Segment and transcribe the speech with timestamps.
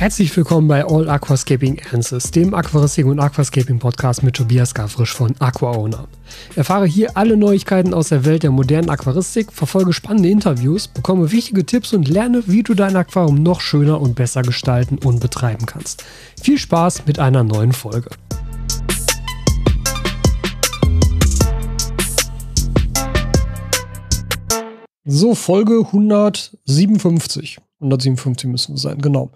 [0.00, 5.34] Herzlich willkommen bei All Aquascaping Answers, dem Aquaristik und Aquascaping Podcast mit Tobias Gavrisch von
[5.38, 6.08] AquaOwner.
[6.56, 11.66] Erfahre hier alle Neuigkeiten aus der Welt der modernen Aquaristik, verfolge spannende Interviews, bekomme wichtige
[11.66, 16.02] Tipps und lerne, wie du dein Aquarium noch schöner und besser gestalten und betreiben kannst.
[16.42, 18.08] Viel Spaß mit einer neuen Folge.
[25.04, 27.58] So, Folge 157.
[27.80, 29.30] 157 müssen es sein, genau.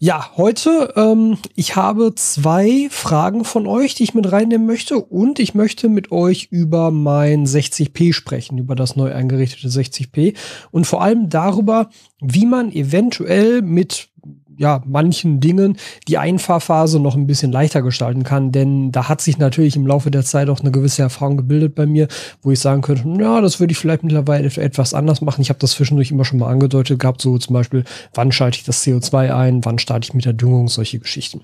[0.00, 4.96] Ja, heute, ähm, ich habe zwei Fragen von euch, die ich mit reinnehmen möchte.
[4.96, 10.36] Und ich möchte mit euch über mein 60p sprechen, über das neu eingerichtete 60p.
[10.70, 11.90] Und vor allem darüber,
[12.20, 14.08] wie man eventuell mit
[14.58, 15.76] ja, manchen Dingen
[16.08, 18.52] die Einfahrphase noch ein bisschen leichter gestalten kann.
[18.52, 21.86] Denn da hat sich natürlich im Laufe der Zeit auch eine gewisse Erfahrung gebildet bei
[21.86, 22.08] mir,
[22.42, 25.40] wo ich sagen könnte, ja, das würde ich vielleicht mittlerweile etwas anders machen.
[25.40, 28.64] Ich habe das zwischendurch immer schon mal angedeutet gehabt, so zum Beispiel, wann schalte ich
[28.64, 31.40] das CO2 ein, wann starte ich mit der Düngung, solche Geschichten.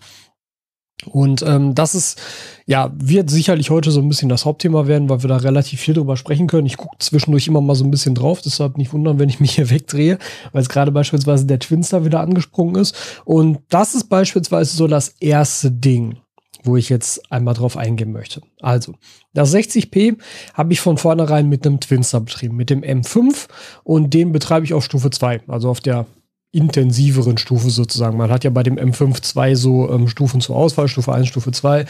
[1.07, 2.21] Und ähm, das ist,
[2.67, 5.95] ja, wird sicherlich heute so ein bisschen das Hauptthema werden, weil wir da relativ viel
[5.95, 6.67] drüber sprechen können.
[6.67, 9.55] Ich gucke zwischendurch immer mal so ein bisschen drauf, deshalb nicht wundern, wenn ich mich
[9.55, 10.19] hier wegdrehe,
[10.53, 12.95] weil es gerade beispielsweise der Twinster wieder angesprungen ist.
[13.25, 16.17] Und das ist beispielsweise so das erste Ding,
[16.63, 18.41] wo ich jetzt einmal drauf eingehen möchte.
[18.61, 18.95] Also,
[19.35, 20.17] das 60p
[20.55, 23.49] habe ich von vornherein mit einem Twinster betrieben, mit dem M5
[23.83, 26.07] und den betreibe ich auf Stufe 2, also auf der
[26.55, 28.17] intensiveren Stufe sozusagen.
[28.17, 31.51] Man hat ja bei dem M5 zwei so ähm, Stufen zur Auswahl, Stufe 1, Stufe
[31.51, 31.85] 2.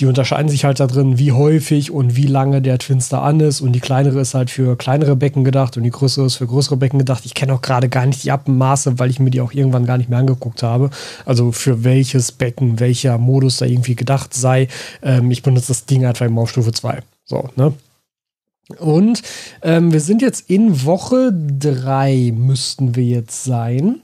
[0.00, 3.60] Die unterscheiden sich halt da drin, wie häufig und wie lange der Twinster an ist.
[3.60, 6.76] Und die kleinere ist halt für kleinere Becken gedacht und die größere ist für größere
[6.76, 7.26] Becken gedacht.
[7.26, 9.98] Ich kenne auch gerade gar nicht die Abmaße, weil ich mir die auch irgendwann gar
[9.98, 10.90] nicht mehr angeguckt habe.
[11.26, 14.68] Also für welches Becken, welcher Modus da irgendwie gedacht sei.
[15.02, 17.00] Ähm, ich benutze das Ding einfach immer auf Stufe 2.
[17.24, 17.74] So, ne?
[18.76, 19.22] Und
[19.62, 24.02] ähm, wir sind jetzt in Woche 3 müssten wir jetzt sein.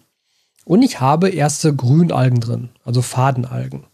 [0.65, 3.85] Und ich habe erste Grünalgen drin, also Fadenalgen.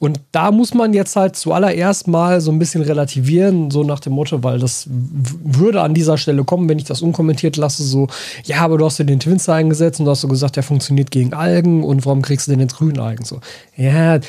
[0.00, 4.12] Und da muss man jetzt halt zuallererst mal so ein bisschen relativieren, so nach dem
[4.12, 8.06] Motto, weil das würde an dieser Stelle kommen, wenn ich das unkommentiert lasse, so,
[8.44, 11.10] ja, aber du hast dir den Twinster eingesetzt und du hast so gesagt, der funktioniert
[11.10, 13.24] gegen Algen und warum kriegst du denn jetzt Grünalgen?
[13.24, 13.40] So,
[13.76, 14.20] ja,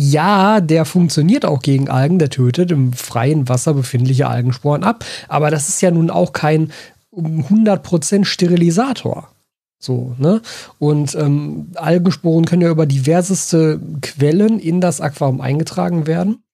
[0.00, 5.04] ja, der funktioniert auch gegen Algen, der tötet im freien Wasser befindliche Algensporen ab.
[5.26, 6.70] Aber das ist ja nun auch kein
[7.12, 9.28] 100% Sterilisator.
[9.80, 10.40] So, ne?
[10.78, 16.44] Und ähm, Algensporen können ja über diverseste Quellen in das Aquarium eingetragen werden.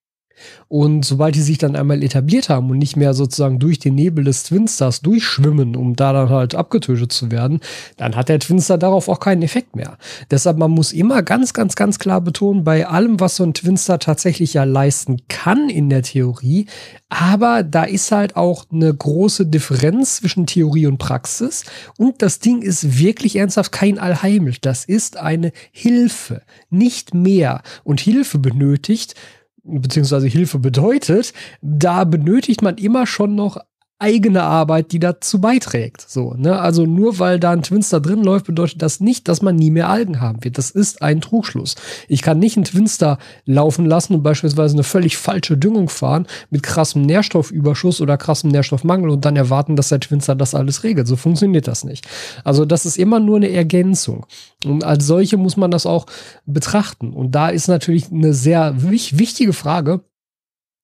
[0.67, 4.23] Und sobald die sich dann einmal etabliert haben und nicht mehr sozusagen durch den Nebel
[4.23, 7.59] des Twinsters durchschwimmen, um da dann halt abgetötet zu werden,
[7.97, 9.97] dann hat der Twinster darauf auch keinen Effekt mehr.
[10.31, 13.99] Deshalb, man muss immer ganz, ganz, ganz klar betonen, bei allem, was so ein Twinster
[13.99, 16.67] tatsächlich ja leisten kann in der Theorie,
[17.09, 21.63] aber da ist halt auch eine große Differenz zwischen Theorie und Praxis.
[21.97, 24.59] Und das Ding ist wirklich ernsthaft kein Allheimlich.
[24.59, 27.61] Das ist eine Hilfe, nicht mehr.
[27.83, 29.15] Und Hilfe benötigt
[29.65, 33.57] beziehungsweise Hilfe bedeutet, da benötigt man immer schon noch
[33.97, 36.01] eigene Arbeit, die dazu beiträgt.
[36.07, 36.59] So, ne?
[36.59, 39.89] Also nur weil da ein Twinster drin läuft, bedeutet das nicht, dass man nie mehr
[39.89, 40.57] Algen haben wird.
[40.57, 41.75] Das ist ein Trugschluss.
[42.09, 46.61] Ich kann nicht einen Twinster laufen lassen und beispielsweise eine völlig falsche Düngung fahren mit
[46.61, 51.07] krassem Nährstoffüberschuss oder krassem Nährstoffmangel und dann erwarten, dass der Twinster das alles regelt.
[51.07, 52.05] So funktioniert das nicht.
[52.43, 54.25] Also das ist immer nur eine Ergänzung.
[54.65, 56.05] Und als solche muss man das auch
[56.45, 57.13] betrachten.
[57.13, 60.01] Und da ist natürlich eine sehr wichtige Frage,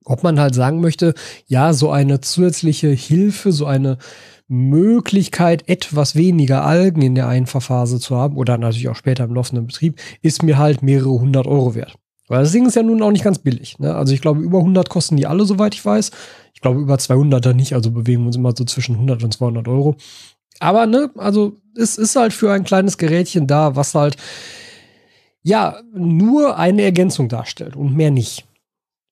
[0.06, 1.14] ob man halt sagen möchte,
[1.48, 3.98] ja, so eine zusätzliche Hilfe, so eine
[4.48, 9.68] Möglichkeit, etwas weniger Algen in der Einfahrphase zu haben oder natürlich auch später im laufenden
[9.68, 11.96] Betrieb, ist mir halt mehrere hundert Euro wert.
[12.28, 13.80] Weil das Ding ist ja nun auch nicht ganz billig.
[13.80, 13.94] Ne?
[13.94, 16.12] Also ich glaube, über 100 kosten die alle, soweit ich weiß.
[16.54, 17.74] Ich glaube, über 200 dann nicht.
[17.74, 19.96] Also bewegen wir uns immer so zwischen 100 und 200 Euro.
[20.60, 24.16] Aber ne, also es ist halt für ein kleines Gerätchen da, was halt
[25.44, 28.46] ja nur eine Ergänzung darstellt und mehr nicht.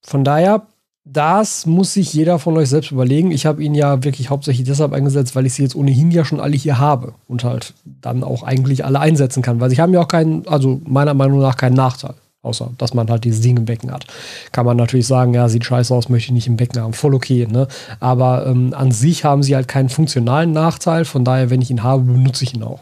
[0.02, 0.68] Von daher
[1.12, 3.32] das muss sich jeder von euch selbst überlegen.
[3.32, 6.40] Ich habe ihn ja wirklich hauptsächlich deshalb eingesetzt, weil ich sie jetzt ohnehin ja schon
[6.40, 10.02] alle hier habe und halt dann auch eigentlich alle einsetzen kann, weil sie haben ja
[10.02, 12.14] auch keinen, also meiner Meinung nach keinen Nachteil.
[12.42, 14.06] Außer, dass man halt dieses Ding im Becken hat.
[14.54, 16.94] Kann man natürlich sagen, ja, sieht scheiße aus, möchte ich nicht im Becken haben.
[16.94, 17.68] Voll okay, ne?
[18.00, 21.04] Aber ähm, an sich haben sie halt keinen funktionalen Nachteil.
[21.04, 22.80] Von daher, wenn ich ihn habe, benutze ich ihn auch.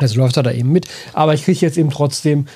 [0.00, 0.88] Jetzt läuft er da eben mit.
[1.12, 2.46] Aber ich kriege jetzt eben trotzdem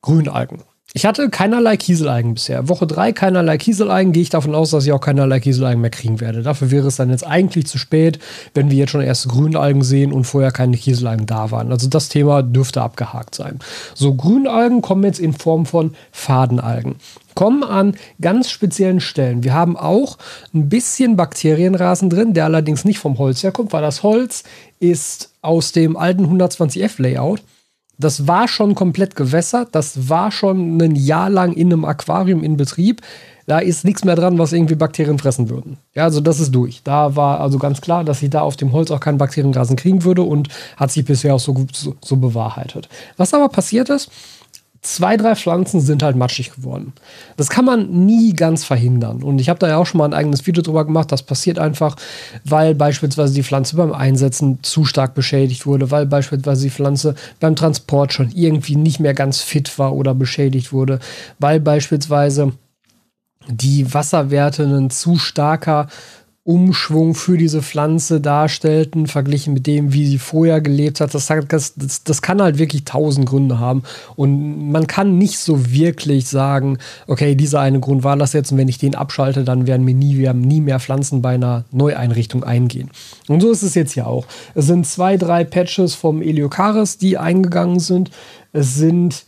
[0.00, 0.62] Grünalgen.
[0.94, 2.66] Ich hatte keinerlei Kieseleigen bisher.
[2.70, 4.14] Woche drei keinerlei Kieseleigen.
[4.14, 6.42] Gehe ich davon aus, dass ich auch keinerlei Kieseleigen mehr kriegen werde.
[6.42, 8.18] Dafür wäre es dann jetzt eigentlich zu spät,
[8.54, 11.70] wenn wir jetzt schon erste Grünalgen sehen und vorher keine Kieseleigen da waren.
[11.72, 13.58] Also das Thema dürfte abgehakt sein.
[13.94, 16.96] So, Grünalgen kommen jetzt in Form von Fadenalgen.
[17.34, 19.44] Kommen an ganz speziellen Stellen.
[19.44, 20.16] Wir haben auch
[20.54, 24.42] ein bisschen Bakterienrasen drin, der allerdings nicht vom Holz herkommt, weil das Holz
[24.80, 27.42] ist aus dem alten 120F Layout
[27.98, 32.56] Das war schon komplett gewässert, das war schon ein Jahr lang in einem Aquarium in
[32.56, 33.02] Betrieb.
[33.46, 35.78] Da ist nichts mehr dran, was irgendwie Bakterien fressen würden.
[35.94, 36.82] Ja, also das ist durch.
[36.84, 40.04] Da war also ganz klar, dass ich da auf dem Holz auch keinen Bakteriengrasen kriegen
[40.04, 42.90] würde und hat sich bisher auch so so, so bewahrheitet.
[43.16, 44.10] Was aber passiert ist,
[44.80, 46.92] zwei, drei Pflanzen sind halt matschig geworden.
[47.36, 49.22] Das kann man nie ganz verhindern.
[49.22, 51.10] Und ich habe da ja auch schon mal ein eigenes Video drüber gemacht.
[51.10, 51.96] Das passiert einfach,
[52.44, 57.56] weil beispielsweise die Pflanze beim Einsetzen zu stark beschädigt wurde, weil beispielsweise die Pflanze beim
[57.56, 61.00] Transport schon irgendwie nicht mehr ganz fit war oder beschädigt wurde,
[61.38, 62.52] weil beispielsweise
[63.48, 65.88] die Wasserwerte ein zu starker
[66.48, 71.12] Umschwung für diese Pflanze darstellten, verglichen mit dem, wie sie vorher gelebt hat.
[71.12, 71.74] Das, das,
[72.04, 73.82] das, kann halt wirklich tausend Gründe haben.
[74.16, 78.56] Und man kann nicht so wirklich sagen, okay, dieser eine Grund war das jetzt und
[78.56, 82.44] wenn ich den abschalte, dann werden mir nie, wir nie mehr Pflanzen bei einer Neueinrichtung
[82.44, 82.88] eingehen.
[83.28, 84.24] Und so ist es jetzt ja auch.
[84.54, 88.10] Es sind zwei, drei Patches vom Eliocaris, die eingegangen sind.
[88.54, 89.26] Es sind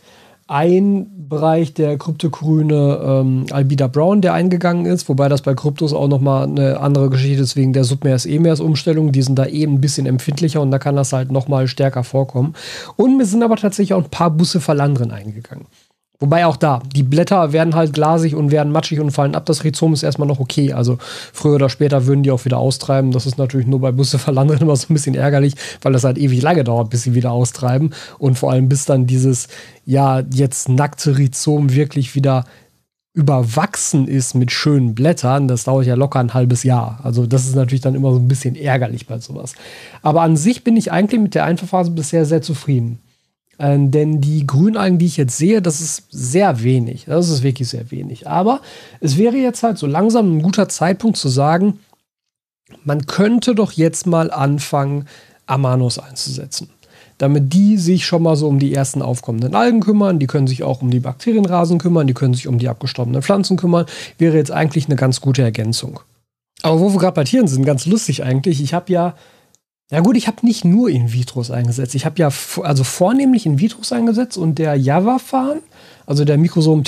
[0.51, 6.09] ein Bereich der kryptogrüne ähm, Albida Brown, der eingegangen ist, wobei das bei Kryptos auch
[6.09, 9.13] nochmal eine andere Geschichte ist wegen der Submers-Emers-Umstellung.
[9.13, 12.53] Die sind da eben ein bisschen empfindlicher und da kann das halt nochmal stärker vorkommen.
[12.97, 15.67] Und mir sind aber tatsächlich auch ein paar Busse Verlandren eingegangen.
[16.21, 19.47] Wobei auch da, die Blätter werden halt glasig und werden matschig und fallen ab.
[19.47, 20.71] Das Rhizom ist erstmal noch okay.
[20.71, 23.11] Also früher oder später würden die auch wieder austreiben.
[23.11, 26.19] Das ist natürlich nur bei Busse verlandern immer so ein bisschen ärgerlich, weil das halt
[26.19, 27.95] ewig lange dauert, bis sie wieder austreiben.
[28.19, 29.47] Und vor allem bis dann dieses,
[29.83, 32.45] ja, jetzt nackte Rhizom wirklich wieder
[33.13, 36.99] überwachsen ist mit schönen Blättern, das dauert ja locker ein halbes Jahr.
[37.03, 39.53] Also das ist natürlich dann immer so ein bisschen ärgerlich bei sowas.
[40.03, 42.99] Aber an sich bin ich eigentlich mit der Einfachphase bisher sehr zufrieden.
[43.61, 47.05] Ähm, denn die Grünalgen, die ich jetzt sehe, das ist sehr wenig.
[47.05, 48.27] Das ist wirklich sehr wenig.
[48.27, 48.59] Aber
[49.01, 51.77] es wäre jetzt halt so langsam ein guter Zeitpunkt zu sagen,
[52.83, 55.05] man könnte doch jetzt mal anfangen,
[55.45, 56.71] Amanos einzusetzen.
[57.19, 60.63] Damit die sich schon mal so um die ersten aufkommenden Algen kümmern, die können sich
[60.63, 63.85] auch um die Bakterienrasen kümmern, die können sich um die abgestorbenen Pflanzen kümmern,
[64.17, 65.99] wäre jetzt eigentlich eine ganz gute Ergänzung.
[66.63, 68.59] Aber wo wir gerade bei Tieren sind, ganz lustig eigentlich.
[68.59, 69.13] Ich habe ja
[69.91, 71.95] ja gut, ich habe nicht nur In-Vitros eingesetzt.
[71.95, 72.29] Ich habe ja
[72.63, 75.59] also vornehmlich In-Vitros eingesetzt und der Java-Farn,
[76.05, 76.83] also der Mikrosom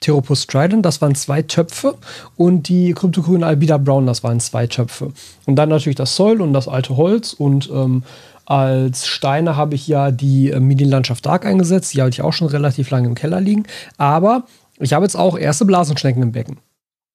[0.00, 1.96] Theropus Trident, das waren zwei Töpfe
[2.36, 5.12] und die Kryptogrüne Albida Brown, das waren zwei Töpfe.
[5.46, 8.02] Und dann natürlich das Soil und das alte Holz und ähm,
[8.44, 11.92] als Steine habe ich ja die äh, Medienlandschaft Dark eingesetzt.
[11.92, 13.64] Die hatte ich auch schon relativ lange im Keller liegen.
[13.98, 14.44] Aber
[14.78, 16.56] ich habe jetzt auch erste Blasenschnecken im Becken.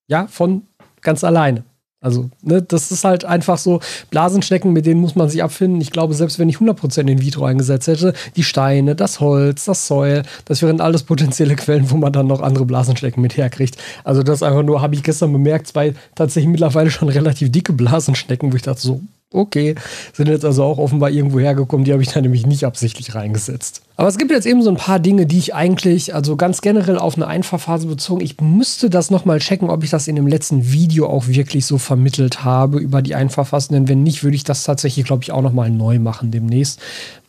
[0.08, 0.68] Ja, von
[1.02, 1.64] ganz alleine.
[2.04, 3.80] Also, ne, das ist halt einfach so,
[4.12, 5.80] Blasenschnecken, mit denen muss man sich abfinden.
[5.80, 9.88] Ich glaube, selbst wenn ich 100% in vitro eingesetzt hätte, die Steine, das Holz, das
[9.88, 13.78] Säul, das wären alles potenzielle Quellen, wo man dann noch andere Blasenschnecken mit herkriegt.
[14.04, 18.52] Also, das einfach nur, habe ich gestern bemerkt, zwei tatsächlich mittlerweile schon relativ dicke Blasenschnecken,
[18.52, 19.02] wo ich dachte, so,
[19.34, 19.74] Okay,
[20.14, 23.82] sind jetzt also auch offenbar irgendwo hergekommen, die habe ich da nämlich nicht absichtlich reingesetzt.
[23.96, 27.00] Aber es gibt jetzt eben so ein paar Dinge, die ich eigentlich, also ganz generell
[27.00, 30.72] auf eine Einfachphase bezogen, ich müsste das nochmal checken, ob ich das in dem letzten
[30.72, 34.64] Video auch wirklich so vermittelt habe über die Einfachphasen, denn wenn nicht, würde ich das
[34.64, 36.80] tatsächlich, glaube ich, auch nochmal neu machen demnächst.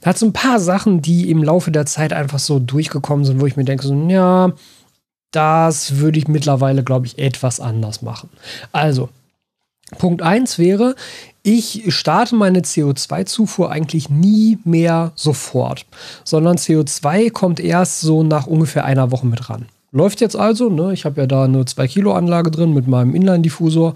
[0.05, 3.47] Hat so ein paar Sachen, die im Laufe der Zeit einfach so durchgekommen sind, wo
[3.47, 4.53] ich mir denke, so, ja,
[5.31, 8.29] das würde ich mittlerweile, glaube ich, etwas anders machen.
[8.73, 9.09] Also,
[9.99, 10.95] Punkt 1 wäre,
[11.47, 15.85] ich starte meine CO2-Zufuhr eigentlich nie mehr sofort,
[16.25, 19.67] sondern CO2 kommt erst so nach ungefähr einer Woche mit ran.
[19.95, 20.93] Läuft jetzt also, ne?
[20.93, 23.95] ich habe ja da eine 2 Kilo Anlage drin mit meinem Inline-Diffusor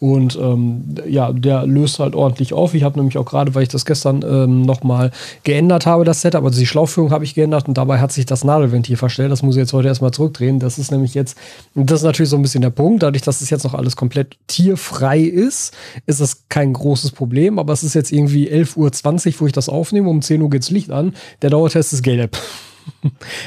[0.00, 2.74] und ähm, ja, der löst halt ordentlich auf.
[2.74, 5.12] Ich habe nämlich auch gerade, weil ich das gestern ähm, nochmal
[5.44, 8.42] geändert habe, das Setup, also die Schlauchführung habe ich geändert und dabei hat sich das
[8.42, 9.30] Nadelventil verstellt.
[9.30, 10.58] Das muss ich jetzt heute erstmal zurückdrehen.
[10.58, 11.38] Das ist nämlich jetzt,
[11.76, 14.36] das ist natürlich so ein bisschen der Punkt, dadurch, dass es jetzt noch alles komplett
[14.48, 15.72] tierfrei ist,
[16.06, 19.68] ist das kein großes Problem, aber es ist jetzt irgendwie 11.20 Uhr, wo ich das
[19.68, 21.14] aufnehme, um 10 Uhr geht's Licht an.
[21.40, 22.36] Der Dauertest ist gelb.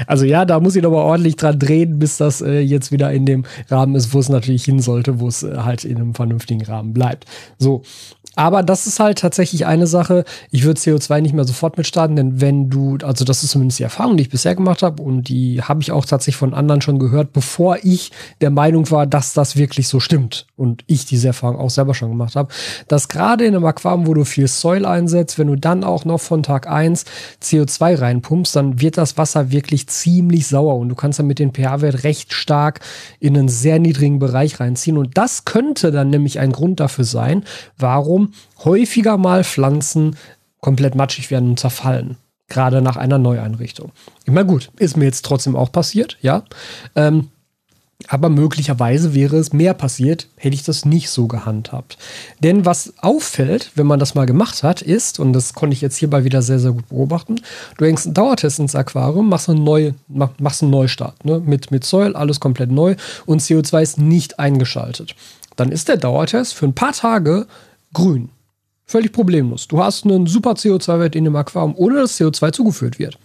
[0.07, 3.25] Also ja, da muss ich aber ordentlich dran drehen, bis das äh, jetzt wieder in
[3.25, 6.63] dem Rahmen ist, wo es natürlich hin sollte, wo es äh, halt in einem vernünftigen
[6.63, 7.25] Rahmen bleibt.
[7.57, 7.83] So,
[8.39, 10.23] aber das ist halt tatsächlich eine Sache.
[10.49, 13.83] Ich würde CO2 nicht mehr sofort mitstarten, denn wenn du, also das ist zumindest die
[13.83, 16.99] Erfahrung, die ich bisher gemacht habe und die habe ich auch tatsächlich von anderen schon
[16.99, 21.57] gehört, bevor ich der Meinung war, dass das wirklich so stimmt und ich diese Erfahrung
[21.57, 22.53] auch selber schon gemacht habe,
[22.87, 26.19] dass gerade in einem Aquarium, wo du viel Soil einsetzt, wenn du dann auch noch
[26.19, 27.03] von Tag 1
[27.43, 31.53] CO2 reinpumpst, dann wird das Wasser wirklich ziemlich sauer und du kannst dann mit dem
[31.53, 32.79] pH-Wert recht stark
[33.19, 37.43] in einen sehr niedrigen Bereich reinziehen und das könnte dann nämlich ein Grund dafür sein,
[37.77, 40.15] warum häufiger mal Pflanzen
[40.61, 42.17] komplett matschig werden und zerfallen.
[42.47, 43.91] Gerade nach einer Neueinrichtung.
[44.25, 46.43] Ich meine, gut, ist mir jetzt trotzdem auch passiert, ja.
[46.95, 47.29] Ähm,
[48.07, 51.97] Aber möglicherweise wäre es mehr passiert, hätte ich das nicht so gehandhabt.
[52.39, 55.97] Denn was auffällt, wenn man das mal gemacht hat, ist, und das konnte ich jetzt
[55.97, 57.41] hierbei wieder sehr, sehr gut beobachten,
[57.77, 61.41] du hängst einen Dauertest ins Aquarium, machst einen, neu, machst einen Neustart ne?
[61.41, 65.13] mit, mit Soil, alles komplett neu und CO2 ist nicht eingeschaltet.
[65.57, 67.47] Dann ist der Dauertest für ein paar Tage
[67.93, 68.29] grün.
[68.85, 69.67] Völlig problemlos.
[69.67, 73.19] Du hast einen super CO2-Wert in dem Aquarium, ohne dass CO2 zugeführt wird.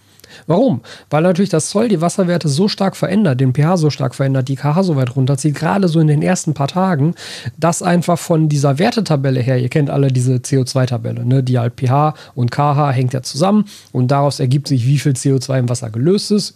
[0.47, 0.81] Warum?
[1.09, 4.55] Weil natürlich das Zoll die Wasserwerte so stark verändert, den pH so stark verändert, die
[4.55, 7.15] KH so weit runterzieht, gerade so in den ersten paar Tagen,
[7.57, 12.13] dass einfach von dieser Wertetabelle her, ihr kennt alle diese CO2-Tabelle, ne, die halt pH
[12.35, 16.31] und KH hängt ja zusammen und daraus ergibt sich, wie viel CO2 im Wasser gelöst
[16.31, 16.55] ist,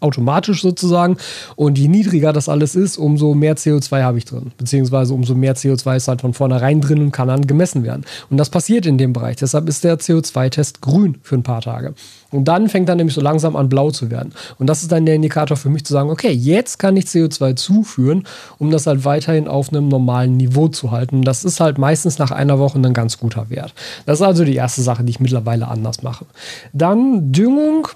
[0.00, 1.16] automatisch sozusagen.
[1.56, 4.52] Und je niedriger das alles ist, umso mehr CO2 habe ich drin.
[4.56, 8.04] Beziehungsweise umso mehr CO2 ist halt von vornherein drin und kann dann gemessen werden.
[8.30, 9.36] Und das passiert in dem Bereich.
[9.36, 11.94] Deshalb ist der CO2-Test grün für ein paar Tage.
[12.30, 14.32] Und dann fängt er nämlich so langsam an blau zu werden.
[14.58, 17.56] Und das ist dann der Indikator für mich zu sagen, okay, jetzt kann ich CO2
[17.56, 18.24] zuführen,
[18.58, 21.22] um das halt weiterhin auf einem normalen Niveau zu halten.
[21.22, 23.74] Das ist halt meistens nach einer Woche ein ganz guter Wert.
[24.06, 26.26] Das ist also die erste Sache, die ich mittlerweile anders mache.
[26.72, 27.88] Dann Düngung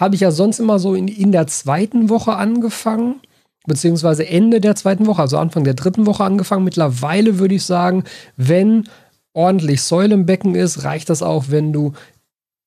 [0.00, 3.20] habe ich ja sonst immer so in, in der zweiten Woche angefangen,
[3.66, 6.64] beziehungsweise Ende der zweiten Woche, also Anfang der dritten Woche angefangen.
[6.64, 8.04] Mittlerweile würde ich sagen,
[8.36, 8.88] wenn
[9.34, 11.92] ordentlich Säule im Becken ist, reicht das auch, wenn du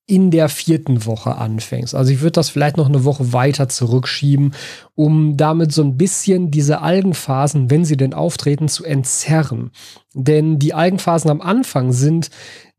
[0.06, 1.96] in der vierten Woche anfängst.
[1.96, 4.54] Also ich würde das vielleicht noch eine Woche weiter zurückschieben,
[4.96, 9.72] um damit so ein bisschen diese Algenphasen, wenn sie denn auftreten, zu entzerren.
[10.14, 12.30] Denn die Algenphasen am Anfang sind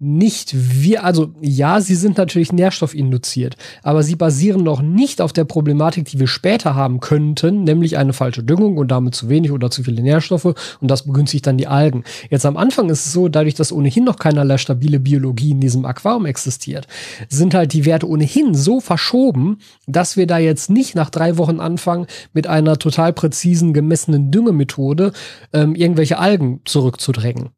[0.00, 5.44] nicht wir, also ja, sie sind natürlich nährstoffinduziert, aber sie basieren noch nicht auf der
[5.44, 9.70] Problematik, die wir später haben könnten, nämlich eine falsche Düngung und damit zu wenig oder
[9.70, 12.04] zu viele Nährstoffe und das begünstigt dann die Algen.
[12.28, 15.86] Jetzt am Anfang ist es so, dadurch, dass ohnehin noch keinerlei stabile Biologie in diesem
[15.86, 16.86] Aquarium existiert,
[17.28, 21.60] sind halt die Werte ohnehin so verschoben, dass wir da jetzt nicht nach drei Wochen
[21.60, 25.12] anfangen, mit einer total präzisen gemessenen Düngemethode
[25.52, 27.50] ähm, irgendwelche Algen zurückzudrängen.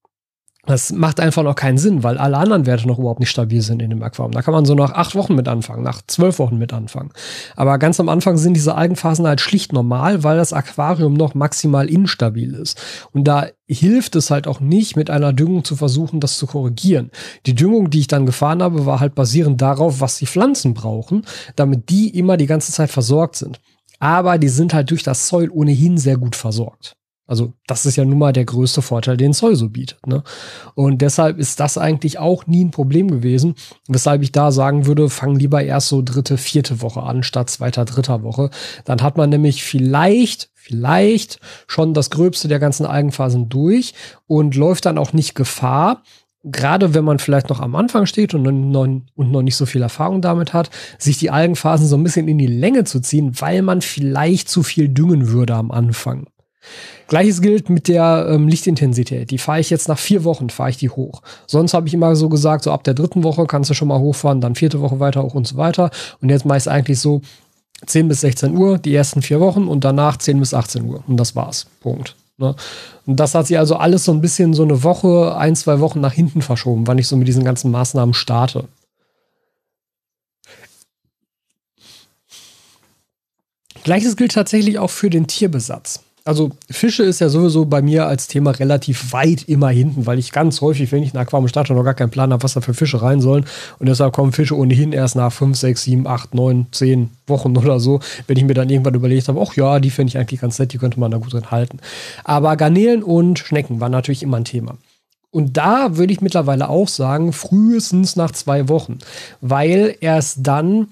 [0.67, 3.81] Das macht einfach noch keinen Sinn, weil alle anderen Werte noch überhaupt nicht stabil sind
[3.81, 4.33] in dem Aquarium.
[4.33, 7.13] Da kann man so nach acht Wochen mit anfangen, nach zwölf Wochen mit anfangen.
[7.55, 11.89] Aber ganz am Anfang sind diese Algenphasen halt schlicht normal, weil das Aquarium noch maximal
[11.89, 12.83] instabil ist.
[13.13, 17.13] Und da hilft es halt auch nicht, mit einer Düngung zu versuchen, das zu korrigieren.
[17.47, 21.25] Die Düngung, die ich dann gefahren habe, war halt basierend darauf, was die Pflanzen brauchen,
[21.55, 23.61] damit die immer die ganze Zeit versorgt sind.
[23.99, 26.97] Aber die sind halt durch das Soil ohnehin sehr gut versorgt.
[27.27, 30.07] Also das ist ja nun mal der größte Vorteil, den Zoll so bietet.
[30.07, 30.23] Ne?
[30.75, 33.57] Und deshalb ist das eigentlich auch nie ein Problem gewesen,
[33.89, 37.85] weshalb ich da sagen würde, fang lieber erst so dritte, vierte Woche an, statt zweiter,
[37.85, 38.51] dritter Woche.
[38.85, 43.95] Dann hat man nämlich vielleicht, vielleicht schon das Gröbste der ganzen Algenphasen durch
[44.29, 46.03] und läuft dann auch nicht Gefahr,
[46.47, 49.83] gerade wenn man vielleicht noch am Anfang steht und noch, und noch nicht so viel
[49.83, 53.63] Erfahrung damit hat, sich die Algenphasen so ein bisschen in die Länge zu ziehen, weil
[53.63, 56.27] man vielleicht zu viel düngen würde am Anfang.
[57.09, 59.31] Gleiches gilt mit der ähm, Lichtintensität.
[59.31, 61.23] Die fahre ich jetzt nach vier Wochen, fahre ich die hoch.
[61.47, 64.01] Sonst habe ich immer so gesagt, so ab der dritten Woche kannst du schon mal
[64.01, 65.91] hochfahren, dann vierte Woche weiter hoch und so weiter.
[66.21, 67.23] Und jetzt es eigentlich so
[67.87, 71.05] 10 bis 16 Uhr, die ersten vier Wochen und danach 10 bis 18 Uhr.
[71.07, 71.67] Und das war's.
[71.81, 72.17] Punkt.
[72.39, 72.55] Ne?
[73.07, 76.01] Und das hat sich also alles so ein bisschen so eine Woche, ein, zwei Wochen
[76.01, 78.69] nach hinten verschoben, wann ich so mit diesen ganzen Maßnahmen starte.
[83.85, 86.03] Gleiches gilt tatsächlich auch für den Tierbesatz.
[86.27, 90.33] Also Fische ist ja sowieso bei mir als Thema relativ weit immer hinten, weil ich
[90.33, 92.75] ganz häufig, wenn ich in Aquarium starte, noch gar keinen Plan habe, was da für
[92.75, 93.45] Fische rein sollen.
[93.79, 97.79] Und deshalb kommen Fische ohnehin erst nach 5, 6, 7, 8, 9, 10 Wochen oder
[97.79, 100.59] so, wenn ich mir dann irgendwann überlegt habe, ach ja, die finde ich eigentlich ganz
[100.59, 101.79] nett, die könnte man da gut drin halten.
[102.25, 104.79] Aber Garnelen und Schnecken waren natürlich immer ein Thema.
[105.31, 108.99] Und da würde ich mittlerweile auch sagen, frühestens nach zwei Wochen,
[109.41, 110.89] weil erst dann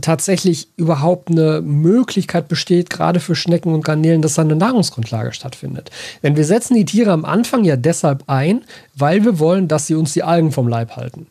[0.00, 5.90] tatsächlich überhaupt eine Möglichkeit besteht, gerade für Schnecken und Garnelen, dass da eine Nahrungsgrundlage stattfindet.
[6.22, 8.64] Denn wir setzen die Tiere am Anfang ja deshalb ein,
[8.94, 11.28] weil wir wollen, dass sie uns die Algen vom Leib halten.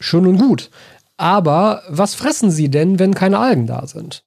[0.00, 0.70] Schön und gut.
[1.16, 4.24] Aber was fressen sie denn, wenn keine Algen da sind?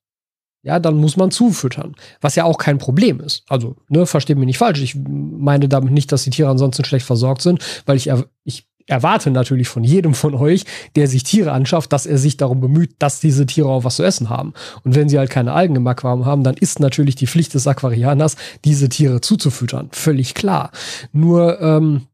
[0.62, 1.96] Ja, dann muss man zufüttern.
[2.22, 3.44] Was ja auch kein Problem ist.
[3.50, 4.82] Also, ne, versteht mich nicht falsch.
[4.82, 8.10] Ich meine damit nicht, dass die Tiere ansonsten schlecht versorgt sind, weil ich,
[8.46, 12.62] ich erwarte natürlich von jedem von euch, der sich Tiere anschafft, dass er sich darum
[12.62, 14.54] bemüht, dass diese Tiere auch was zu essen haben.
[14.84, 17.68] Und wenn sie halt keine Algen im Aquarium haben, dann ist natürlich die Pflicht des
[17.68, 18.36] Aquarianers,
[18.66, 19.90] diese Tiere zuzufüttern.
[19.92, 20.72] Völlig klar.
[21.12, 22.08] Nur ähm,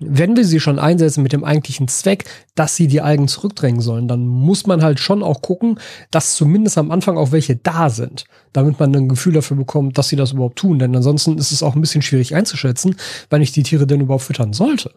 [0.00, 4.08] wenn wir sie schon einsetzen mit dem eigentlichen Zweck, dass sie die Algen zurückdrängen sollen,
[4.08, 5.78] dann muss man halt schon auch gucken,
[6.10, 10.08] dass zumindest am Anfang auch welche da sind, damit man ein Gefühl dafür bekommt, dass
[10.08, 10.78] sie das überhaupt tun.
[10.78, 12.96] Denn ansonsten ist es auch ein bisschen schwierig einzuschätzen,
[13.28, 14.94] wann ich die Tiere denn überhaupt füttern sollte.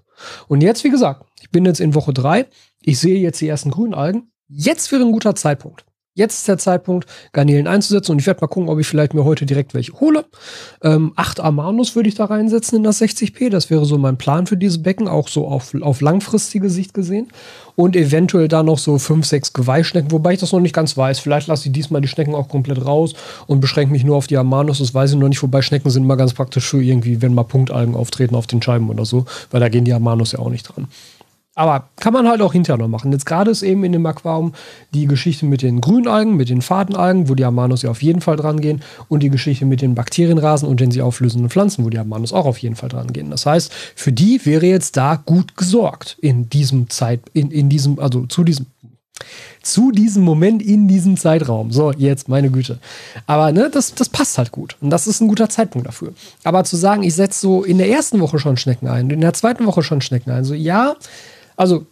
[0.48, 2.48] Und jetzt, wie gesagt, ich bin jetzt in Woche drei,
[2.82, 4.32] ich sehe jetzt die ersten grünen Algen.
[4.48, 5.86] Jetzt wäre ein guter Zeitpunkt.
[6.16, 9.24] Jetzt ist der Zeitpunkt, Garnelen einzusetzen und ich werde mal gucken, ob ich vielleicht mir
[9.24, 10.26] heute direkt welche hole.
[10.84, 13.50] Ähm, acht Amanus würde ich da reinsetzen in das 60p.
[13.50, 17.30] Das wäre so mein Plan für dieses Becken, auch so auf, auf langfristige Sicht gesehen.
[17.76, 21.18] Und eventuell da noch so fünf, sechs Geweihschnecken, wobei ich das noch nicht ganz weiß.
[21.18, 23.16] Vielleicht lasse ich diesmal die Schnecken auch komplett raus
[23.48, 24.78] und beschränke mich nur auf die Amanus.
[24.78, 27.42] Das weiß ich noch nicht, wobei Schnecken sind immer ganz praktisch für irgendwie, wenn mal
[27.42, 30.64] Punktalgen auftreten auf den Scheiben oder so, weil da gehen die Amanus ja auch nicht
[30.64, 30.88] dran.
[31.56, 33.12] Aber kann man halt auch hinterher noch machen.
[33.12, 34.54] Jetzt gerade ist eben in dem Aquarium
[34.94, 38.38] die Geschichte mit den Grünalgen, mit den Fadenalgen, wo die Amanus ja auf jeden Fall
[38.38, 42.00] dran gehen, und die Geschichte mit den Bakterienrasen und den sie auflösenden Pflanzen, wo die
[42.00, 43.30] Amanus auch auf jeden Fall dran gehen.
[43.30, 48.00] Das heißt, für die wäre jetzt da gut gesorgt in diesem Zeit, in, in diesem,
[48.00, 48.66] also zu diesem,
[49.62, 51.72] zu diesem Moment in diesem Zeitraum.
[51.72, 52.80] So, jetzt, meine Güte.
[53.28, 54.76] Aber ne, das, das passt halt gut.
[54.82, 56.14] Und das ist ein guter Zeitpunkt dafür.
[56.44, 59.34] Aber zu sagen, ich setze so in der ersten Woche schon Schnecken ein, in der
[59.34, 60.96] zweiten Woche schon Schnecken ein, so ja,
[61.56, 61.86] also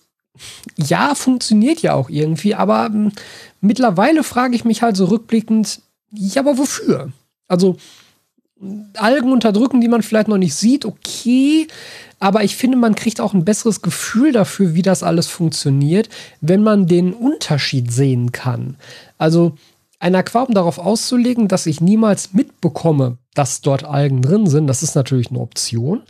[0.77, 3.11] ja, funktioniert ja auch irgendwie, aber ähm,
[3.59, 7.11] mittlerweile frage ich mich halt so rückblickend, ja, aber wofür?
[7.47, 7.77] Also
[8.95, 11.67] Algen unterdrücken, die man vielleicht noch nicht sieht, okay,
[12.19, 16.61] aber ich finde, man kriegt auch ein besseres Gefühl dafür, wie das alles funktioniert, wenn
[16.61, 18.77] man den Unterschied sehen kann.
[19.17, 19.57] Also
[19.99, 24.95] ein Aquarium darauf auszulegen, dass ich niemals mitbekomme, dass dort Algen drin sind, das ist
[24.95, 26.03] natürlich eine Option.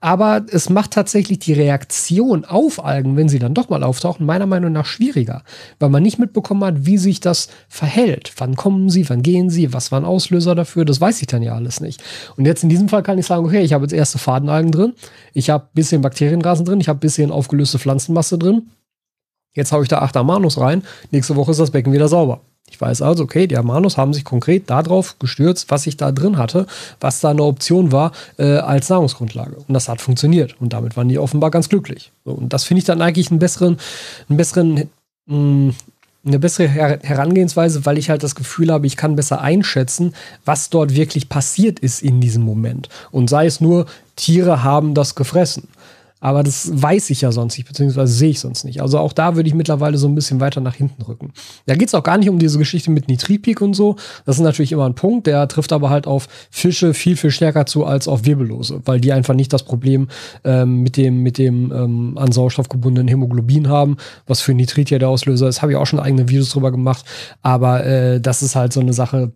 [0.00, 4.46] Aber es macht tatsächlich die Reaktion auf Algen, wenn sie dann doch mal auftauchen, meiner
[4.46, 5.42] Meinung nach schwieriger,
[5.80, 8.32] weil man nicht mitbekommen hat, wie sich das verhält.
[8.36, 11.54] Wann kommen sie, wann gehen sie, was waren Auslöser dafür, das weiß ich dann ja
[11.54, 12.00] alles nicht.
[12.36, 14.92] Und jetzt in diesem Fall kann ich sagen, okay, ich habe jetzt erste Fadenalgen drin,
[15.32, 18.70] ich habe bisschen Bakterienrasen drin, ich habe bisschen aufgelöste Pflanzenmasse drin.
[19.54, 22.40] Jetzt haue ich da 8 Amanus rein, nächste Woche ist das Becken wieder sauber.
[22.70, 26.36] Ich weiß also, okay, die Amanus haben sich konkret darauf gestürzt, was ich da drin
[26.36, 26.66] hatte,
[27.00, 29.56] was da eine Option war äh, als Nahrungsgrundlage.
[29.56, 30.56] Und das hat funktioniert.
[30.60, 32.12] Und damit waren die offenbar ganz glücklich.
[32.24, 33.78] So, und das finde ich dann eigentlich einen besseren,
[34.28, 34.86] einen besseren, mh,
[35.26, 35.74] hm,
[36.26, 40.14] eine bessere Her Herangehensweise, weil ich halt das Gefühl habe, ich kann besser einschätzen,
[40.44, 42.88] was dort wirklich passiert ist in diesem Moment.
[43.10, 45.68] Und sei es nur, Tiere haben das gefressen.
[46.20, 48.82] Aber das weiß ich ja sonst nicht, beziehungsweise sehe ich sonst nicht.
[48.82, 51.32] Also auch da würde ich mittlerweile so ein bisschen weiter nach hinten rücken.
[51.66, 53.96] Da geht es auch gar nicht um diese Geschichte mit Nitritpeak und so.
[54.24, 55.26] Das ist natürlich immer ein Punkt.
[55.26, 59.12] Der trifft aber halt auf Fische viel, viel stärker zu als auf Wirbellose, weil die
[59.12, 60.08] einfach nicht das Problem
[60.44, 64.98] ähm, mit dem, mit dem ähm, an Sauerstoff gebundenen Hämoglobin haben, was für Nitrit ja
[64.98, 65.62] der Auslöser ist.
[65.62, 67.04] Habe ich auch schon eigene Videos drüber gemacht.
[67.42, 69.32] Aber äh, das ist halt so eine Sache,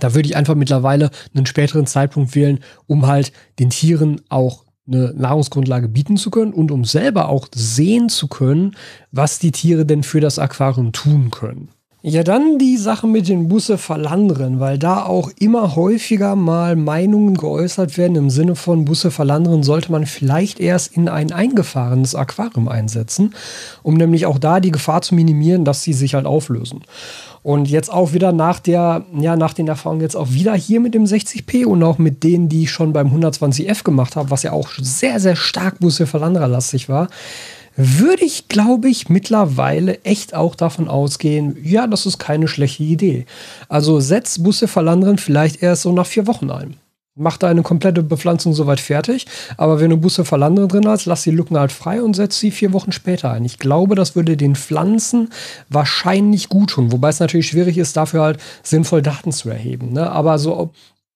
[0.00, 5.12] da würde ich einfach mittlerweile einen späteren Zeitpunkt wählen, um halt den Tieren auch eine
[5.14, 8.76] Nahrungsgrundlage bieten zu können und um selber auch sehen zu können,
[9.10, 11.70] was die Tiere denn für das Aquarium tun können.
[12.04, 17.36] Ja, dann die Sache mit den Busse verlandern, weil da auch immer häufiger mal Meinungen
[17.36, 22.66] geäußert werden im Sinne von Busse verlandern sollte man vielleicht erst in ein eingefahrenes Aquarium
[22.66, 23.34] einsetzen,
[23.84, 26.80] um nämlich auch da die Gefahr zu minimieren, dass sie sich halt auflösen.
[27.44, 30.94] Und jetzt auch wieder nach der, ja, nach den Erfahrungen jetzt auch wieder hier mit
[30.94, 34.50] dem 60p und auch mit denen, die ich schon beim 120f gemacht habe, was ja
[34.50, 37.06] auch sehr, sehr stark Busse lastig war,
[37.76, 43.26] würde ich, glaube ich, mittlerweile echt auch davon ausgehen, ja, das ist keine schlechte Idee.
[43.68, 46.76] Also setz Busse vielleicht erst so nach vier Wochen ein
[47.14, 49.26] mach deine komplette Bepflanzung soweit fertig.
[49.56, 52.50] Aber wenn du Busse Verlandre drin hast, lass die Lücken halt frei und setz sie
[52.50, 53.44] vier Wochen später ein.
[53.44, 55.28] Ich glaube, das würde den Pflanzen
[55.68, 56.92] wahrscheinlich gut tun.
[56.92, 59.92] Wobei es natürlich schwierig ist, dafür halt sinnvoll Daten zu erheben.
[59.92, 60.10] Ne?
[60.10, 60.70] Aber so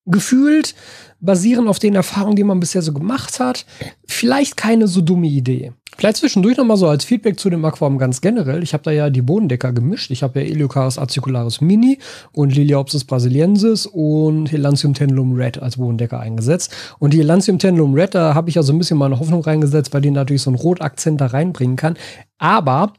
[0.07, 0.75] gefühlt,
[1.21, 3.67] basierend auf den Erfahrungen, die man bisher so gemacht hat,
[4.07, 5.73] vielleicht keine so dumme Idee.
[5.99, 8.63] Vielleicht zwischendurch nochmal so als Feedback zu dem Aquarium ganz generell.
[8.63, 10.11] Ich habe da ja die Bodendecker gemischt.
[10.11, 11.99] Ich habe ja Eliocaris acicularis mini
[12.33, 16.71] und Liliopsis brasiliensis und Helantium tenulum red als Bodendecker eingesetzt.
[16.99, 19.95] Und die Helantium tenulum red, da habe ich ja so ein bisschen meine Hoffnung reingesetzt,
[19.95, 21.97] weil die natürlich so einen Rotakzent da reinbringen kann.
[22.37, 22.93] Aber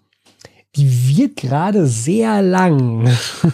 [0.75, 3.07] die wird gerade sehr lang.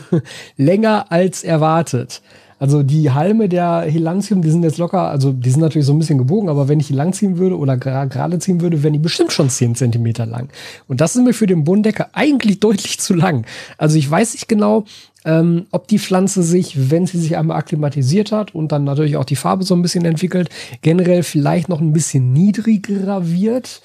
[0.57, 2.21] Länger als erwartet.
[2.63, 5.99] Also die Halme der Helantium, die sind jetzt locker, also die sind natürlich so ein
[5.99, 8.99] bisschen gebogen, aber wenn ich die lang ziehen würde oder gerade ziehen würde, wären die
[8.99, 10.47] bestimmt schon 10 Zentimeter lang.
[10.87, 13.45] Und das ist mir für den Bodendecker eigentlich deutlich zu lang.
[13.77, 14.85] Also ich weiß nicht genau,
[15.25, 19.25] ähm, ob die Pflanze sich, wenn sie sich einmal akklimatisiert hat und dann natürlich auch
[19.25, 20.47] die Farbe so ein bisschen entwickelt,
[20.81, 23.81] generell vielleicht noch ein bisschen niedriger wird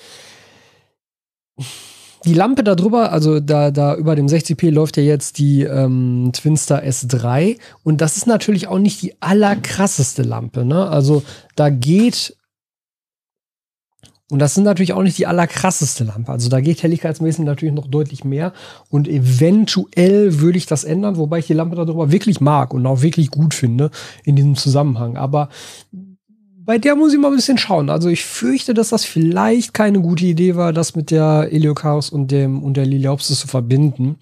[2.25, 6.31] die Lampe da drüber, also da, da über dem 60p läuft ja jetzt die ähm,
[6.33, 10.89] Twinstar S3 und das ist natürlich auch nicht die allerkrasseste Lampe, ne?
[10.89, 11.23] Also
[11.57, 12.37] da geht
[14.31, 16.31] und das sind natürlich auch nicht die allerkrasseste Lampe.
[16.31, 18.53] Also da geht helligkeitsmäßig natürlich noch deutlich mehr.
[18.91, 23.01] Und eventuell würde ich das ändern, wobei ich die Lampe darüber wirklich mag und auch
[23.01, 23.91] wirklich gut finde
[24.25, 25.17] in diesem Zusammenhang.
[25.17, 25.49] Aber
[26.69, 27.89] bei der muss ich mal ein bisschen schauen.
[27.89, 32.31] Also ich fürchte, dass das vielleicht keine gute Idee war, das mit der Eliochaos und
[32.31, 34.19] dem und der Liliopsis zu verbinden.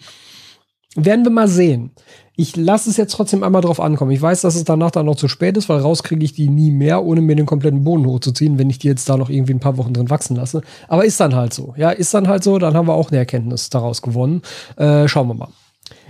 [0.94, 1.90] werden wir mal sehen.
[2.36, 4.12] Ich lasse es jetzt trotzdem einmal drauf ankommen.
[4.12, 6.48] Ich weiß, dass es danach dann noch zu spät ist, weil raus kriege ich die
[6.48, 9.54] nie mehr, ohne mir den kompletten Boden hochzuziehen, wenn ich die jetzt da noch irgendwie
[9.54, 10.62] ein paar Wochen drin wachsen lasse.
[10.86, 11.74] Aber ist dann halt so.
[11.76, 12.60] Ja, ist dann halt so.
[12.60, 14.42] Dann haben wir auch eine Erkenntnis daraus gewonnen.
[14.76, 15.48] Äh, schauen wir mal.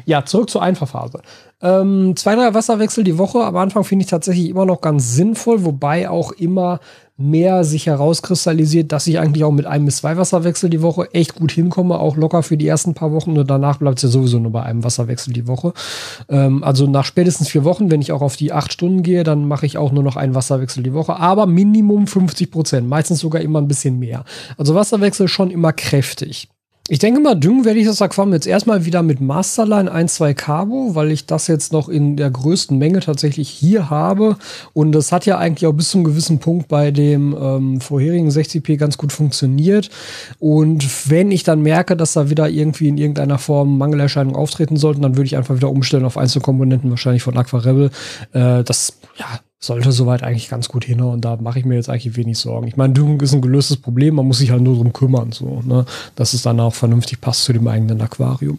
[0.06, 1.20] Ja, zurück zur Einfachphase.
[1.60, 3.44] Ähm, zwei, drei Wasserwechsel die Woche.
[3.44, 6.78] Am Anfang finde ich tatsächlich immer noch ganz sinnvoll, wobei auch immer
[7.16, 11.34] mehr sich herauskristallisiert, dass ich eigentlich auch mit einem bis zwei Wasserwechsel die Woche echt
[11.34, 14.38] gut hinkomme, auch locker für die ersten paar Wochen und danach bleibt es ja sowieso
[14.38, 15.72] nur bei einem Wasserwechsel die Woche.
[16.28, 19.48] Ähm, also nach spätestens vier Wochen, wenn ich auch auf die acht Stunden gehe, dann
[19.48, 23.40] mache ich auch nur noch einen Wasserwechsel die Woche, aber Minimum 50 Prozent, meistens sogar
[23.40, 24.24] immer ein bisschen mehr.
[24.56, 26.48] Also Wasserwechsel schon immer kräftig.
[26.88, 30.94] Ich denke mal, düngen werde ich das Aquarium jetzt erstmal wieder mit Masterline 1.2 Carbo,
[30.94, 34.36] weil ich das jetzt noch in der größten Menge tatsächlich hier habe.
[34.72, 38.76] Und das hat ja eigentlich auch bis zum gewissen Punkt bei dem ähm, vorherigen 60p
[38.76, 39.90] ganz gut funktioniert.
[40.38, 45.02] Und wenn ich dann merke, dass da wieder irgendwie in irgendeiner Form Mangelerscheinungen auftreten sollten,
[45.02, 47.90] dann würde ich einfach wieder umstellen auf Einzelkomponenten, wahrscheinlich von Aquarelle.
[48.32, 49.26] Äh, das ja,
[49.58, 52.68] sollte soweit eigentlich ganz gut hin und da mache ich mir jetzt eigentlich wenig Sorgen.
[52.68, 55.62] Ich meine, Düngung ist ein gelöstes Problem, man muss sich halt nur drum kümmern, so,
[55.64, 58.58] ne, dass es dann auch vernünftig passt zu dem eigenen Aquarium.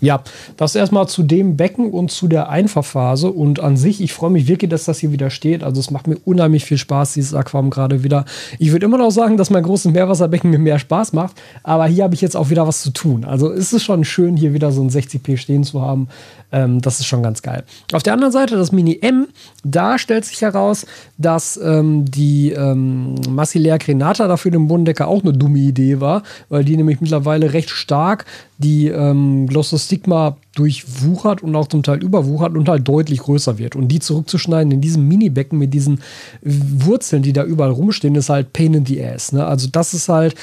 [0.00, 0.22] Ja,
[0.56, 3.30] das erstmal zu dem Becken und zu der Einfachphase.
[3.30, 5.64] Und an sich, ich freue mich wirklich, dass das hier wieder steht.
[5.64, 8.24] Also es macht mir unheimlich viel Spaß, dieses Aquarium gerade wieder.
[8.58, 11.36] Ich würde immer noch sagen, dass mein großes Meerwasserbecken mir mehr Spaß macht.
[11.64, 13.24] Aber hier habe ich jetzt auch wieder was zu tun.
[13.24, 16.08] Also ist es schon schön, hier wieder so ein 60p stehen zu haben.
[16.52, 17.64] Ähm, das ist schon ganz geil.
[17.92, 19.28] Auf der anderen Seite das Mini M,
[19.64, 20.86] da stellt sich heraus,
[21.18, 26.64] dass ähm, die ähm, Massilea Crenata dafür den Bodendecker auch eine dumme Idee war, weil
[26.64, 28.24] die nämlich mittlerweile recht stark
[28.58, 33.76] die ähm, Glossostigma durchwuchert und auch zum Teil überwuchert und halt deutlich größer wird.
[33.76, 36.00] Und die zurückzuschneiden in diesem Mini-Becken mit diesen
[36.42, 39.32] Wurzeln, die da überall rumstehen, ist halt Pain in the Ass.
[39.32, 39.46] Ne?
[39.46, 40.34] Also das ist halt,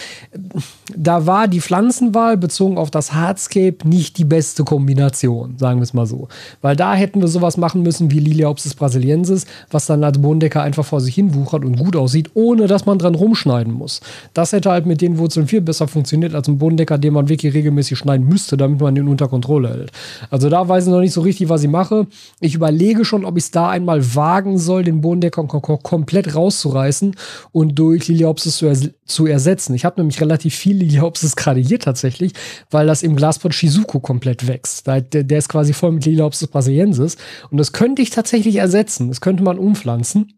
[0.95, 5.93] da war die Pflanzenwahl bezogen auf das Hardscape nicht die beste Kombination, sagen wir es
[5.93, 6.29] mal so.
[6.61, 10.85] Weil da hätten wir sowas machen müssen wie Liliaopsis brasiliensis, was dann als Bodendecker einfach
[10.85, 13.99] vor sich hin wuchert und gut aussieht, ohne dass man dran rumschneiden muss.
[14.33, 17.53] Das hätte halt mit den Wurzeln viel besser funktioniert als ein Bodendecker, den man wirklich
[17.53, 19.91] regelmäßig schneiden müsste, damit man den unter Kontrolle hält.
[20.29, 22.07] Also da weiß ich noch nicht so richtig, was ich mache.
[22.39, 27.15] Ich überlege schon, ob ich es da einmal wagen soll, den Bodendecker komplett rauszureißen
[27.51, 29.73] und durch Liliopsis zu, ers zu ersetzen.
[29.73, 32.33] Ich habe nämlich relativ viel Liliopsis gerade hier tatsächlich,
[32.71, 34.87] weil das im Glaspot Shizuko komplett wächst.
[34.87, 37.17] Der, der ist quasi voll mit Liliopsis brasiliensis
[37.49, 39.09] und das könnte ich tatsächlich ersetzen.
[39.09, 40.33] Das könnte man umpflanzen.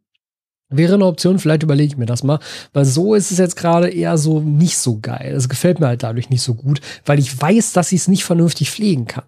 [0.69, 2.39] Wäre eine Option, vielleicht überlege ich mir das mal,
[2.73, 5.34] weil so ist es jetzt gerade eher so nicht so geil.
[5.34, 8.25] Es gefällt mir halt dadurch nicht so gut, weil ich weiß, dass ich es nicht
[8.25, 9.23] vernünftig pflegen kann.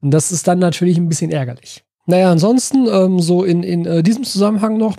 [0.00, 1.84] Und das ist dann natürlich ein bisschen ärgerlich.
[2.06, 4.96] Naja, ansonsten, ähm, so in, in äh, diesem Zusammenhang noch,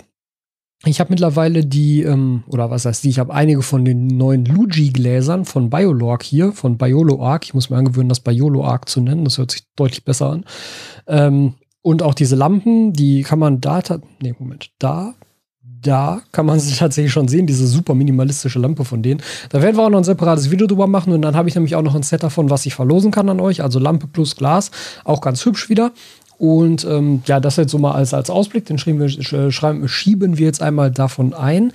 [0.84, 4.44] ich habe mittlerweile die, ähm, oder was heißt die, ich habe einige von den neuen
[4.44, 7.44] Luigi-Gläsern von Biolorg hier, von BioloArc.
[7.44, 10.44] Ich muss mir angewöhnen, das BioloArc zu nennen, das hört sich deutlich besser an.
[11.08, 13.82] Ähm, und auch diese Lampen, die kann man da,
[14.22, 15.14] nee, Moment, da,
[15.82, 19.22] da kann man sie tatsächlich schon sehen, diese super minimalistische Lampe von denen.
[19.50, 21.76] Da werden wir auch noch ein separates Video drüber machen und dann habe ich nämlich
[21.76, 23.62] auch noch ein Set davon, was ich verlosen kann an euch.
[23.62, 24.70] Also Lampe plus Glas,
[25.04, 25.92] auch ganz hübsch wieder.
[26.40, 30.38] Und ähm, ja, das jetzt so mal als, als Ausblick, den schreiben wir, schreiben, schieben
[30.38, 31.70] wir jetzt einmal davon ein.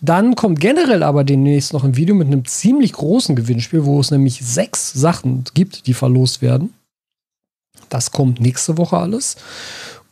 [0.00, 4.10] Dann kommt generell aber demnächst noch ein Video mit einem ziemlich großen Gewinnspiel, wo es
[4.10, 6.72] nämlich sechs Sachen gibt, die verlost werden.
[7.90, 9.36] Das kommt nächste Woche alles.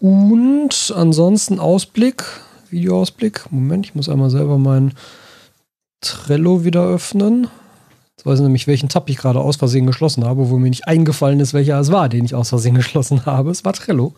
[0.01, 2.25] Und ansonsten Ausblick
[2.75, 3.47] Videoausblick.
[3.51, 4.93] Moment, ich muss einmal selber mein
[6.01, 7.49] Trello wieder öffnen.
[8.17, 10.87] Jetzt weiß ich nämlich, welchen Tab ich gerade aus Versehen geschlossen habe, wo mir nicht
[10.87, 13.51] eingefallen ist, welcher es war, den ich aus Versehen geschlossen habe.
[13.51, 14.13] Es war Trello.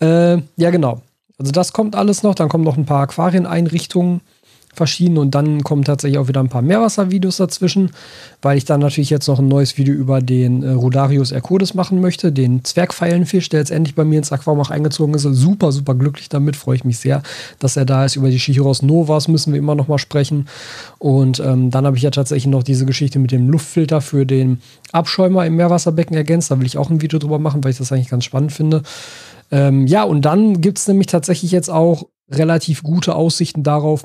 [0.00, 1.00] Äh, ja, genau.
[1.38, 2.34] Also das kommt alles noch.
[2.34, 4.20] Dann kommen noch ein paar Aquarieneinrichtungen
[4.76, 7.90] verschieden und dann kommen tatsächlich auch wieder ein paar Meerwasservideos dazwischen,
[8.42, 12.00] weil ich dann natürlich jetzt noch ein neues Video über den äh, Rodarius Ercodes machen
[12.00, 15.22] möchte, den Zwergpfeilenfisch, der jetzt endlich bei mir ins Aquarium auch eingezogen ist.
[15.22, 17.22] Super, super glücklich damit, freue ich mich sehr,
[17.58, 18.16] dass er da ist.
[18.16, 20.48] Über die Chichiros Novas müssen wir immer noch mal sprechen.
[20.98, 24.60] Und ähm, dann habe ich ja tatsächlich noch diese Geschichte mit dem Luftfilter für den
[24.92, 26.50] Abschäumer im Meerwasserbecken ergänzt.
[26.50, 28.82] Da will ich auch ein Video drüber machen, weil ich das eigentlich ganz spannend finde.
[29.50, 34.04] Ähm, ja, und dann gibt es nämlich tatsächlich jetzt auch relativ gute Aussichten darauf,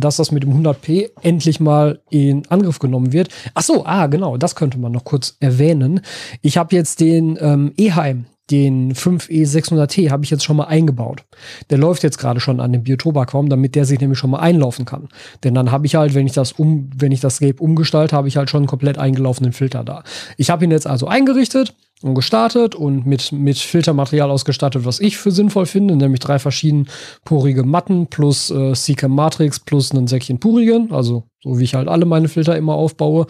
[0.00, 3.28] dass das mit dem 100p endlich mal in Angriff genommen wird.
[3.54, 6.00] Ach so, ah, genau, das könnte man noch kurz erwähnen.
[6.42, 11.24] Ich habe jetzt den ähm, Eheim, den 5E600T habe ich jetzt schon mal eingebaut.
[11.70, 14.84] Der läuft jetzt gerade schon an dem Biotop-Aquarium, damit der sich nämlich schon mal einlaufen
[14.84, 15.08] kann.
[15.42, 18.28] Denn dann habe ich halt, wenn ich das um, wenn ich das Gelb umgestalte, habe
[18.28, 20.04] ich halt schon einen komplett eingelaufenen Filter da.
[20.36, 25.16] Ich habe ihn jetzt also eingerichtet und gestartet und mit, mit Filtermaterial ausgestattet, was ich
[25.16, 26.88] für sinnvoll finde, nämlich drei verschieden
[27.24, 31.88] porige Matten plus äh, Seeker Matrix plus ein Säckchen Purigen, also so wie ich halt
[31.88, 33.26] alle meine Filter immer aufbaue.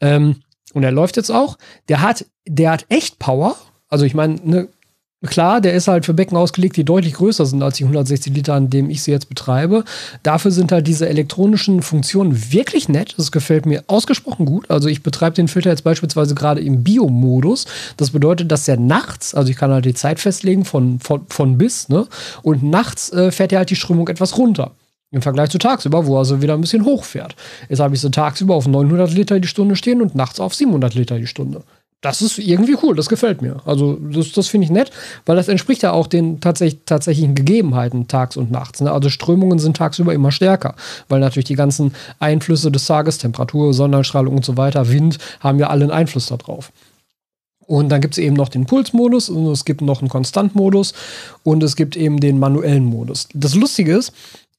[0.00, 0.36] Ähm,
[0.72, 1.58] und er läuft jetzt auch.
[1.88, 3.56] Der hat, der hat echt Power,
[3.88, 4.68] Also ich meine, ne,
[5.26, 8.54] Klar, der ist halt für Becken ausgelegt, die deutlich größer sind als die 160 Liter,
[8.54, 9.84] an dem ich sie jetzt betreibe.
[10.22, 13.14] Dafür sind halt diese elektronischen Funktionen wirklich nett.
[13.16, 14.70] Das gefällt mir ausgesprochen gut.
[14.70, 17.66] Also ich betreibe den Filter jetzt beispielsweise gerade im Bio-Modus.
[17.96, 21.58] Das bedeutet, dass er nachts, also ich kann halt die Zeit festlegen von, von, von
[21.58, 22.06] bis, ne?
[22.42, 24.72] Und nachts äh, fährt er halt die Strömung etwas runter.
[25.12, 27.36] Im Vergleich zu tagsüber, wo er so wieder ein bisschen hochfährt.
[27.68, 30.94] Jetzt habe ich so tagsüber auf 900 Liter die Stunde stehen und nachts auf 700
[30.94, 31.62] Liter die Stunde
[32.02, 33.56] das ist irgendwie cool, das gefällt mir.
[33.64, 34.90] Also das, das finde ich nett,
[35.24, 38.80] weil das entspricht ja auch den tatsächlich, tatsächlichen Gegebenheiten tags und nachts.
[38.80, 38.92] Ne?
[38.92, 40.74] Also Strömungen sind tagsüber immer stärker,
[41.08, 45.68] weil natürlich die ganzen Einflüsse des Tages, Temperatur, Sonnenstrahlung und so weiter, Wind, haben ja
[45.68, 46.70] alle einen Einfluss darauf.
[47.66, 50.94] Und dann gibt es eben noch den Pulsmodus und es gibt noch einen Konstantmodus
[51.42, 53.28] und es gibt eben den manuellen Modus.
[53.34, 54.12] Das Lustige ist,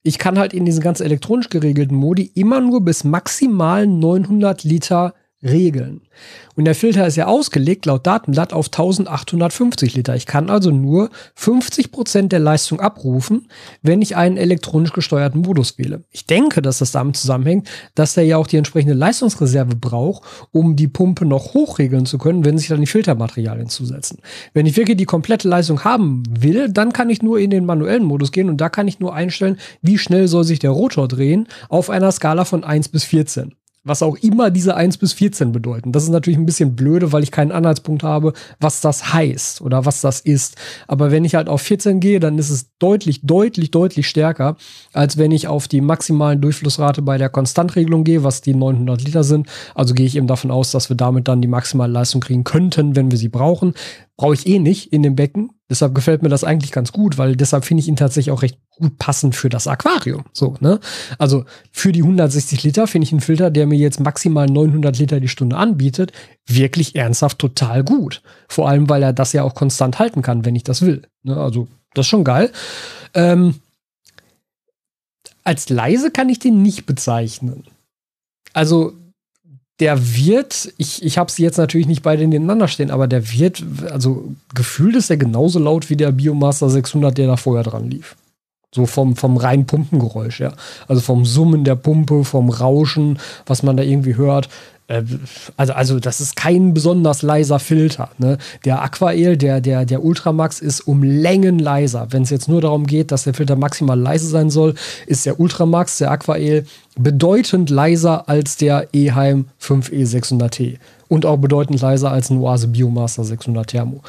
[0.04, 5.14] ich kann halt in diesen ganz elektronisch geregelten Modi immer nur bis maximal 900 Liter
[5.44, 6.02] regeln.
[6.56, 10.16] Und der Filter ist ja ausgelegt laut Datenblatt auf 1850 Liter.
[10.16, 13.48] Ich kann also nur 50 Prozent der Leistung abrufen,
[13.84, 16.04] wenn ich einen elektronisch gesteuerten Modus wähle.
[16.10, 20.76] Ich denke, dass das damit zusammenhängt, dass er ja auch die entsprechende Leistungsreserve braucht, um
[20.76, 24.20] die Pumpe noch hochregeln zu können, wenn sich dann die Filtermaterialien zusetzen.
[24.54, 28.04] Wenn ich wirklich die komplette Leistung haben will, dann kann ich nur in den manuellen
[28.04, 31.48] Modus gehen und da kann ich nur einstellen, wie schnell soll sich der Rotor drehen
[31.70, 33.54] auf einer Skala von 1 bis 14
[33.88, 35.92] was auch immer diese 1 bis 14 bedeuten.
[35.92, 39.86] Das ist natürlich ein bisschen blöde, weil ich keinen Anhaltspunkt habe, was das heißt oder
[39.86, 40.56] was das ist.
[40.88, 44.58] Aber wenn ich halt auf 14 gehe, dann ist es deutlich, deutlich, deutlich stärker,
[44.94, 49.24] als wenn ich auf die maximalen Durchflussrate bei der Konstantregelung gehe, was die 900 Liter
[49.24, 49.48] sind.
[49.76, 52.96] Also gehe ich eben davon aus, dass wir damit dann die maximale Leistung kriegen könnten,
[52.96, 53.74] wenn wir sie brauchen.
[54.18, 55.52] Brauche ich eh nicht in dem Becken.
[55.70, 58.58] Deshalb gefällt mir das eigentlich ganz gut, weil deshalb finde ich ihn tatsächlich auch recht
[58.72, 60.24] gut passend für das Aquarium.
[60.32, 60.80] So, ne?
[61.18, 65.20] Also für die 160 Liter finde ich einen Filter, der mir jetzt maximal 900 Liter
[65.20, 66.14] die Stunde anbietet,
[66.46, 68.22] wirklich ernsthaft total gut.
[68.48, 71.04] Vor allem, weil er das ja auch konstant halten kann, wenn ich das will.
[71.24, 71.36] Ne?
[71.36, 72.52] Also das ist schon geil.
[73.14, 73.56] Ähm,
[75.44, 77.66] als leise kann ich den nicht bezeichnen.
[78.54, 78.94] Also
[79.80, 83.64] der wird, ich, ich habe sie jetzt natürlich nicht beide nebeneinander stehen, aber der wird,
[83.92, 88.16] also gefühlt ist er genauso laut wie der Biomaster 600, der da vorher dran lief.
[88.74, 90.54] So vom, vom reinen Pumpengeräusch, ja.
[90.88, 94.50] Also vom Summen der Pumpe, vom Rauschen, was man da irgendwie hört.
[94.88, 95.04] Äh,
[95.56, 98.10] also, also das ist kein besonders leiser Filter.
[98.18, 98.38] Ne?
[98.66, 102.08] Der Aquael, der, der, der Ultramax ist um Längen leiser.
[102.12, 105.40] Wenn es jetzt nur darum geht, dass der Filter maximal leise sein soll, ist der
[105.40, 106.66] Ultramax, der Aquael,
[106.98, 110.78] bedeutend leiser als der Eheim 5E600T.
[111.10, 114.02] Und auch bedeutend leiser als ein Oase Biomaster 600 Thermo.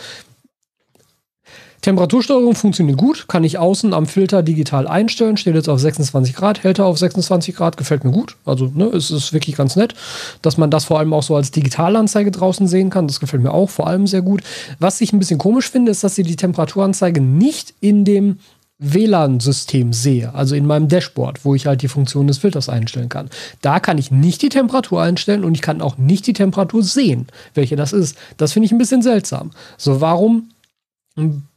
[1.81, 6.65] Temperatursteuerung funktioniert gut, kann ich außen am Filter digital einstellen, steht jetzt auf 26 Grad,
[6.65, 8.37] hält er auf 26 Grad, gefällt mir gut.
[8.45, 9.95] Also ne, es ist wirklich ganz nett,
[10.43, 13.07] dass man das vor allem auch so als Digitalanzeige draußen sehen kann.
[13.07, 14.43] Das gefällt mir auch vor allem sehr gut.
[14.81, 18.39] Was ich ein bisschen komisch finde, ist, dass sie die Temperaturanzeige nicht in dem
[18.81, 23.29] WLAN-System sehe, also in meinem Dashboard, wo ich halt die Funktion des Filters einstellen kann.
[23.61, 27.27] Da kann ich nicht die Temperatur einstellen und ich kann auch nicht die Temperatur sehen,
[27.55, 28.17] welche das ist.
[28.37, 29.51] Das finde ich ein bisschen seltsam.
[29.77, 30.51] So, warum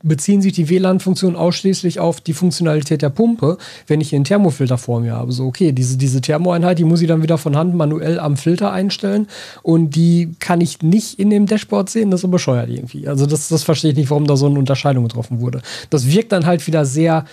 [0.03, 4.77] beziehen sich die WLAN-Funktionen ausschließlich auf die Funktionalität der Pumpe, wenn ich hier einen Thermofilter
[4.77, 5.31] vor mir habe.
[5.31, 8.71] So, okay, diese, diese Thermoeinheit, die muss ich dann wieder von Hand manuell am Filter
[8.71, 9.27] einstellen
[9.61, 13.07] und die kann ich nicht in dem Dashboard sehen, das ist so bescheuert irgendwie.
[13.07, 15.61] Also das, das verstehe ich nicht, warum da so eine Unterscheidung getroffen wurde.
[15.89, 17.25] Das wirkt dann halt wieder sehr,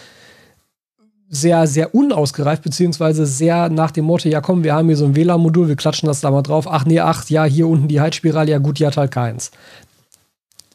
[1.31, 5.15] sehr, sehr unausgereift, beziehungsweise sehr nach dem Motto, ja komm, wir haben hier so ein
[5.15, 6.67] WLAN-Modul, wir klatschen das da mal drauf.
[6.71, 9.51] Ach nee, ach, ja, hier unten die Heizspirale, ja gut, die hat halt keins.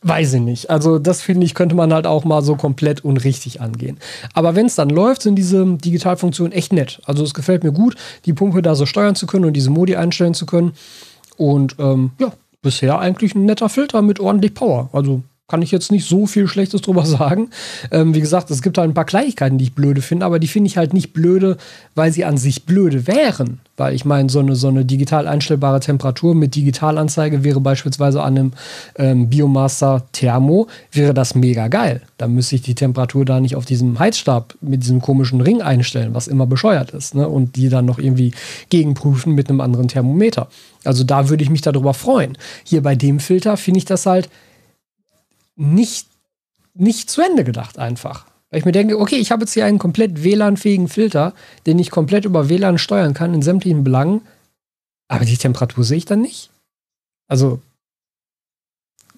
[0.03, 0.69] Weiß ich nicht.
[0.69, 3.97] Also das finde ich, könnte man halt auch mal so komplett unrichtig angehen.
[4.33, 7.01] Aber wenn es dann läuft, sind diese Digitalfunktionen echt nett.
[7.05, 9.95] Also es gefällt mir gut, die Pumpe da so steuern zu können und diese Modi
[9.95, 10.73] einstellen zu können.
[11.37, 14.89] Und ähm, ja, bisher eigentlich ein netter Filter mit ordentlich Power.
[14.91, 17.51] Also kann ich jetzt nicht so viel Schlechtes drüber sagen.
[17.91, 20.47] Ähm, wie gesagt, es gibt halt ein paar Kleinigkeiten, die ich blöde finde, aber die
[20.47, 21.57] finde ich halt nicht blöde,
[21.93, 23.59] weil sie an sich blöde wären.
[23.77, 28.35] Weil ich meine, so eine, so eine digital einstellbare Temperatur mit Digitalanzeige wäre beispielsweise an
[28.35, 28.51] einem
[28.97, 32.01] ähm, Biomaster Thermo, wäre das mega geil.
[32.17, 36.15] Da müsste ich die Temperatur da nicht auf diesem Heizstab mit diesem komischen Ring einstellen,
[36.15, 37.13] was immer bescheuert ist.
[37.13, 37.29] Ne?
[37.29, 38.31] Und die dann noch irgendwie
[38.69, 40.47] gegenprüfen mit einem anderen Thermometer.
[40.83, 42.39] Also da würde ich mich darüber freuen.
[42.63, 44.29] Hier bei dem Filter finde ich das halt
[45.55, 46.07] nicht,
[46.73, 48.25] nicht zu Ende gedacht einfach.
[48.49, 51.33] Weil ich mir denke, okay, ich habe jetzt hier einen komplett WLAN-fähigen Filter,
[51.65, 54.21] den ich komplett über WLAN steuern kann in sämtlichen Belangen,
[55.07, 56.49] aber die Temperatur sehe ich dann nicht.
[57.27, 57.61] Also,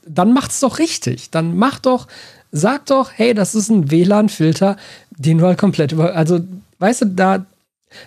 [0.08, 1.32] dann macht's doch richtig.
[1.32, 2.08] Dann mach doch,
[2.52, 4.78] sag doch, hey, das ist ein WLAN-Filter,
[5.12, 6.40] den du halt komplett über, also,
[6.80, 7.46] weißt du, da,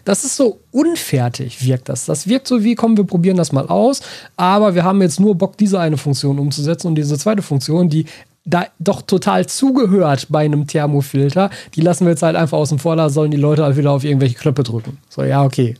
[0.04, 2.04] Das ist so unfertig, wirkt das.
[2.06, 4.00] Das wirkt so wie, komm, wir probieren das mal aus,
[4.36, 8.06] aber wir haben jetzt nur Bock, diese eine Funktion umzusetzen und diese zweite Funktion, die
[8.44, 12.96] da doch total zugehört bei einem Thermofilter, die lassen wir jetzt halt einfach außen vor,
[12.96, 14.98] da sollen die Leute halt wieder auf irgendwelche Knöpfe drücken.
[15.10, 15.76] So, ja, okay.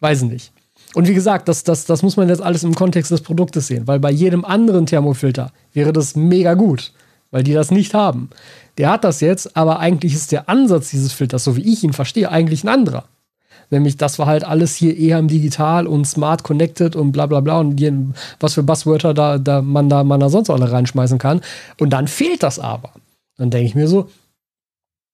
[0.00, 0.52] Weiß nicht.
[0.94, 3.86] Und wie gesagt, das, das, das muss man jetzt alles im Kontext des Produktes sehen,
[3.86, 6.92] weil bei jedem anderen Thermofilter wäre das mega gut,
[7.30, 8.30] weil die das nicht haben.
[8.78, 11.92] Der hat das jetzt, aber eigentlich ist der Ansatz dieses Filters, so wie ich ihn
[11.92, 13.04] verstehe, eigentlich ein anderer.
[13.70, 17.40] Nämlich, das war halt alles hier eher im Digital und smart connected und bla bla
[17.40, 21.18] bla und jeden, was für Buzzwörter da, da man da man da sonst alle reinschmeißen
[21.18, 21.40] kann.
[21.78, 22.90] Und dann fehlt das aber.
[23.36, 24.10] Dann denke ich mir so,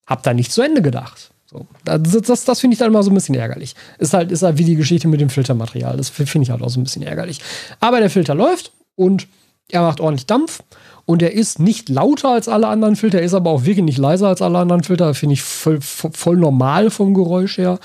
[0.05, 1.31] hab da nicht zu Ende gedacht.
[1.45, 3.75] So, das, das, das finde ich dann immer so ein bisschen ärgerlich.
[3.97, 5.97] Ist halt, ist halt wie die Geschichte mit dem Filtermaterial.
[5.97, 7.39] Das finde ich halt auch so ein bisschen ärgerlich.
[7.79, 9.27] Aber der Filter läuft und
[9.73, 10.61] er macht ordentlich Dampf
[11.05, 13.97] und er ist nicht lauter als alle anderen Filter, er ist aber auch wirklich nicht
[13.97, 15.13] leiser als alle anderen Filter.
[15.13, 17.79] Finde ich voll, voll, normal vom Geräusch her.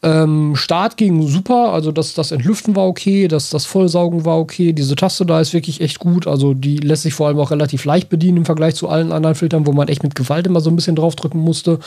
[0.00, 4.72] Ähm, Start ging super, also das, das Entlüften war okay, das, das Vollsaugen war okay.
[4.72, 7.84] Diese Taste da ist wirklich echt gut, also die lässt sich vor allem auch relativ
[7.84, 10.70] leicht bedienen im Vergleich zu allen anderen Filtern, wo man echt mit Gewalt immer so
[10.70, 11.80] ein bisschen draufdrücken musste.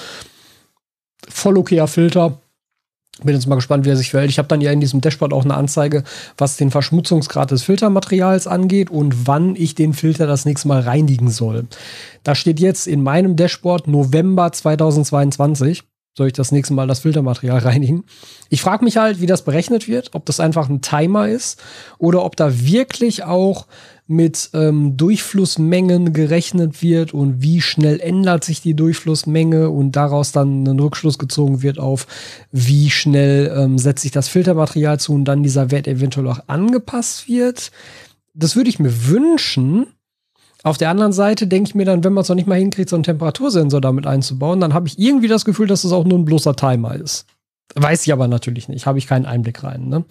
[1.29, 2.39] Voll okayer Filter.
[3.25, 4.31] Bin jetzt mal gespannt, wie er sich verhält.
[4.31, 6.03] Ich habe dann ja in diesem Dashboard auch eine Anzeige,
[6.37, 11.29] was den Verschmutzungsgrad des Filtermaterials angeht und wann ich den Filter das nächste Mal reinigen
[11.29, 11.67] soll.
[12.23, 15.83] Da steht jetzt in meinem Dashboard November 2022
[16.17, 18.03] soll ich das nächste Mal das Filtermaterial reinigen.
[18.49, 21.61] Ich frage mich halt, wie das berechnet wird, ob das einfach ein Timer ist
[21.97, 23.67] oder ob da wirklich auch
[24.07, 30.65] mit ähm, Durchflussmengen gerechnet wird und wie schnell ändert sich die Durchflussmenge und daraus dann
[30.65, 32.07] ein Rückschluss gezogen wird auf,
[32.51, 37.29] wie schnell ähm, setzt sich das Filtermaterial zu und dann dieser Wert eventuell auch angepasst
[37.29, 37.71] wird.
[38.33, 39.87] Das würde ich mir wünschen.
[40.63, 42.89] Auf der anderen Seite denke ich mir dann, wenn man es noch nicht mal hinkriegt,
[42.89, 46.19] so einen Temperatursensor damit einzubauen, dann habe ich irgendwie das Gefühl, dass es auch nur
[46.19, 47.25] ein bloßer Timer ist.
[47.75, 49.87] Weiß ich aber natürlich nicht, habe ich keinen Einblick rein.
[49.87, 50.05] Ne?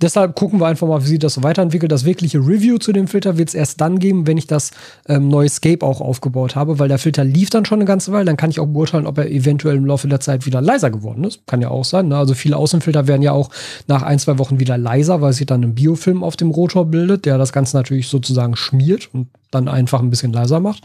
[0.00, 1.90] Deshalb gucken wir einfach mal, wie sich das so weiterentwickelt.
[1.90, 4.70] Das wirkliche Review zu dem Filter wird es erst dann geben, wenn ich das
[5.08, 8.26] ähm, neue Scape auch aufgebaut habe, weil der Filter lief dann schon eine ganze Weile.
[8.26, 11.24] Dann kann ich auch beurteilen, ob er eventuell im Laufe der Zeit wieder leiser geworden
[11.24, 11.46] ist.
[11.46, 12.08] Kann ja auch sein.
[12.08, 12.16] Ne?
[12.16, 13.50] Also viele Außenfilter werden ja auch
[13.88, 17.24] nach ein, zwei Wochen wieder leiser, weil sich dann ein Biofilm auf dem Rotor bildet,
[17.24, 20.82] der das Ganze natürlich sozusagen schmiert und dann einfach ein bisschen leiser macht.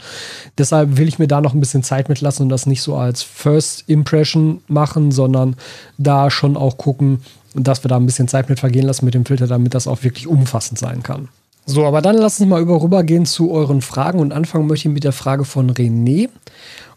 [0.58, 3.22] Deshalb will ich mir da noch ein bisschen Zeit mitlassen und das nicht so als
[3.22, 5.56] First Impression machen, sondern
[5.98, 7.20] da schon auch gucken,
[7.54, 10.02] dass wir da ein bisschen Zeit mit vergehen lassen mit dem Filter, damit das auch
[10.02, 11.28] wirklich umfassend sein kann.
[11.66, 14.94] So, aber dann lass uns mal über rübergehen zu euren Fragen und anfangen möchte ich
[14.94, 16.28] mit der Frage von René.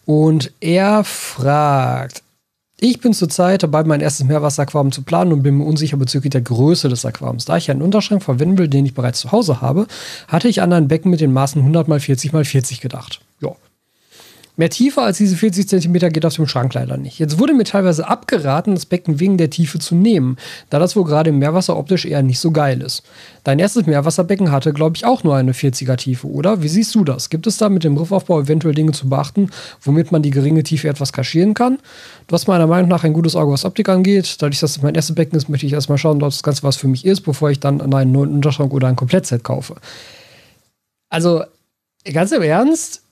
[0.05, 2.23] Und er fragt,
[2.79, 6.41] ich bin zurzeit dabei, mein erstes Meerwasseraquarium zu planen und bin mir unsicher bezüglich der
[6.41, 7.45] Größe des Aquariums.
[7.45, 9.87] Da ich einen Unterschrank verwenden will, den ich bereits zu Hause habe,
[10.27, 13.21] hatte ich an ein Becken mit den Maßen 100 x 40 x 40 gedacht.
[14.59, 17.19] Mehr Tiefe als diese 40 cm geht auf dem Schrank leider nicht.
[17.19, 20.37] Jetzt wurde mir teilweise abgeraten, das Becken wegen der Tiefe zu nehmen,
[20.71, 23.03] da das wohl gerade im Meerwasser optisch eher nicht so geil ist.
[23.43, 26.63] Dein erstes Meerwasserbecken hatte, glaube ich, auch nur eine 40er Tiefe, oder?
[26.63, 27.29] Wie siehst du das?
[27.29, 29.51] Gibt es da mit dem Riffaufbau eventuell Dinge zu beachten,
[29.83, 31.77] womit man die geringe Tiefe etwas kaschieren kann?
[32.25, 34.41] Du hast meiner Meinung nach ein gutes Auge, was Optik angeht.
[34.41, 36.77] Dadurch, dass es mein erstes Becken ist, möchte ich erstmal schauen, ob das Ganze was
[36.77, 39.75] für mich ist, bevor ich dann einen neuen Unterschrank oder ein Komplettset kaufe.
[41.09, 41.43] Also,
[42.11, 43.03] ganz im Ernst,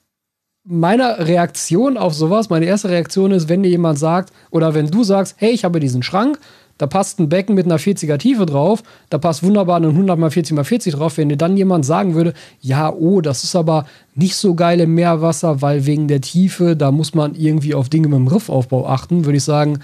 [0.65, 5.03] meine Reaktion auf sowas, meine erste Reaktion ist, wenn dir jemand sagt, oder wenn du
[5.03, 6.39] sagst, hey, ich habe diesen Schrank,
[6.77, 10.33] da passt ein Becken mit einer 40er Tiefe drauf, da passt wunderbar ein 100 x
[10.33, 13.85] 40 x 40 drauf, wenn dir dann jemand sagen würde, ja, oh, das ist aber
[14.15, 18.07] nicht so geil im Meerwasser, weil wegen der Tiefe, da muss man irgendwie auf Dinge
[18.07, 19.79] mit dem Riffaufbau achten, würde ich sagen,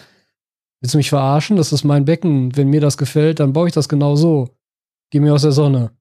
[0.81, 1.57] willst du mich verarschen?
[1.57, 2.57] Das ist mein Becken.
[2.57, 4.49] Wenn mir das gefällt, dann baue ich das genau so.
[5.11, 5.91] Geh mir aus der Sonne.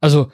[0.00, 0.30] Also,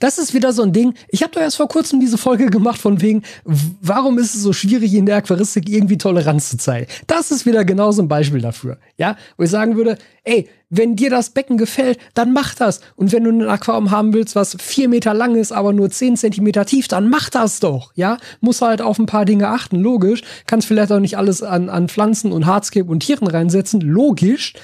[0.00, 0.94] Das ist wieder so ein Ding.
[1.08, 4.52] Ich habe doch erst vor kurzem diese Folge gemacht von wegen, warum ist es so
[4.52, 6.86] schwierig in der Aquaristik irgendwie Toleranz zu zeigen?
[7.06, 8.78] Das ist wieder genau so ein Beispiel dafür.
[8.96, 12.80] Ja, wo ich sagen würde, ey, wenn dir das Becken gefällt, dann mach das.
[12.96, 16.16] Und wenn du ein Aquarium haben willst, was vier Meter lang ist, aber nur zehn
[16.16, 17.92] Zentimeter tief, dann mach das doch.
[17.94, 20.22] Ja, muss halt auf ein paar Dinge achten, logisch.
[20.46, 24.54] Kannst vielleicht auch nicht alles an, an Pflanzen und Hardscape und Tieren reinsetzen, logisch.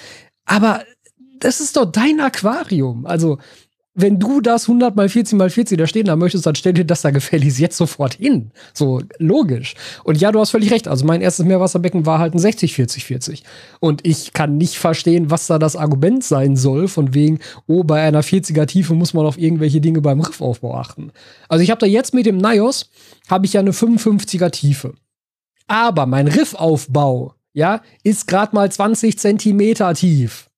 [0.45, 0.83] Aber
[1.39, 3.07] das ist doch dein Aquarium.
[3.07, 3.39] Also,
[3.95, 6.85] wenn du das 100 mal 40 mal 40 da stehen haben möchtest, dann stell dir
[6.85, 8.53] das da gefälligst jetzt sofort hin.
[8.73, 9.75] So logisch.
[10.05, 10.87] Und ja, du hast völlig recht.
[10.87, 13.45] Also mein erstes Meerwasserbecken war halt ein 60 40 40.
[13.81, 18.03] Und ich kann nicht verstehen, was da das Argument sein soll, von wegen, oh, bei
[18.03, 21.11] einer 40er Tiefe muss man auf irgendwelche Dinge beim Riffaufbau achten.
[21.49, 22.91] Also ich habe da jetzt mit dem Nios
[23.29, 24.95] habe ich ja eine 55er Tiefe.
[25.67, 30.50] Aber mein Riffaufbau, ja, ist gerade mal 20 Zentimeter tief.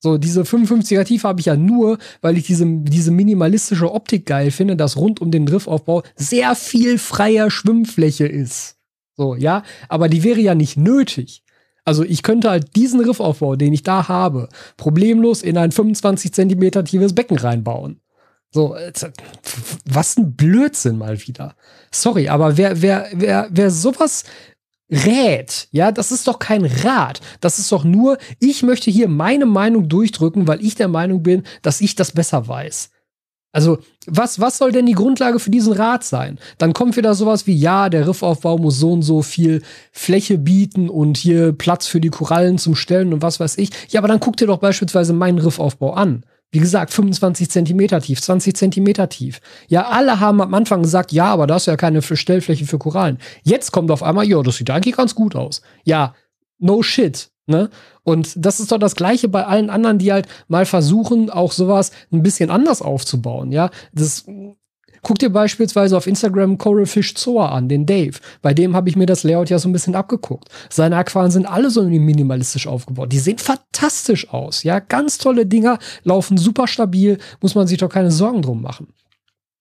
[0.00, 4.50] So, diese 55er Tiefe habe ich ja nur, weil ich diese, diese minimalistische Optik geil
[4.50, 8.76] finde, dass rund um den Driftaufbau sehr viel freier Schwimmfläche ist.
[9.16, 11.42] So, ja, aber die wäre ja nicht nötig.
[11.84, 16.84] Also ich könnte halt diesen Riffaufbau, den ich da habe, problemlos in ein 25 Zentimeter
[16.84, 18.00] tiefes Becken reinbauen.
[18.50, 18.76] So,
[19.84, 21.54] was ein Blödsinn mal wieder.
[21.90, 24.24] Sorry, aber wer, wer, wer, wer sowas
[24.90, 27.20] rät, ja, das ist doch kein Rat.
[27.40, 31.42] Das ist doch nur, ich möchte hier meine Meinung durchdrücken, weil ich der Meinung bin,
[31.62, 32.90] dass ich das besser weiß.
[33.50, 36.38] Also, was, was soll denn die Grundlage für diesen Rat sein?
[36.58, 40.90] Dann kommt wieder sowas wie, ja, der Riffaufbau muss so und so viel Fläche bieten
[40.90, 43.70] und hier Platz für die Korallen zum Stellen und was weiß ich.
[43.88, 46.24] Ja, aber dann guck dir doch beispielsweise meinen Riffaufbau an.
[46.50, 49.40] Wie gesagt, 25 Zentimeter tief, 20 Zentimeter tief.
[49.68, 53.18] Ja, alle haben am Anfang gesagt, ja, aber da ist ja keine Stellfläche für Korallen.
[53.42, 55.60] Jetzt kommt auf einmal, ja, das sieht eigentlich ganz gut aus.
[55.84, 56.14] Ja,
[56.58, 57.30] no shit.
[57.46, 57.70] Ne?
[58.02, 61.92] Und das ist doch das Gleiche bei allen anderen, die halt mal versuchen, auch sowas
[62.12, 63.52] ein bisschen anders aufzubauen.
[63.52, 64.26] Ja, das
[65.02, 68.18] Guck dir beispielsweise auf Instagram Coral Fish Zoa an, den Dave.
[68.42, 70.48] Bei dem habe ich mir das Layout ja so ein bisschen abgeguckt.
[70.70, 73.12] Seine Aquarien sind alle so minimalistisch aufgebaut.
[73.12, 74.62] Die sehen fantastisch aus.
[74.62, 78.88] Ja, ganz tolle Dinger, laufen super stabil, muss man sich doch keine Sorgen drum machen.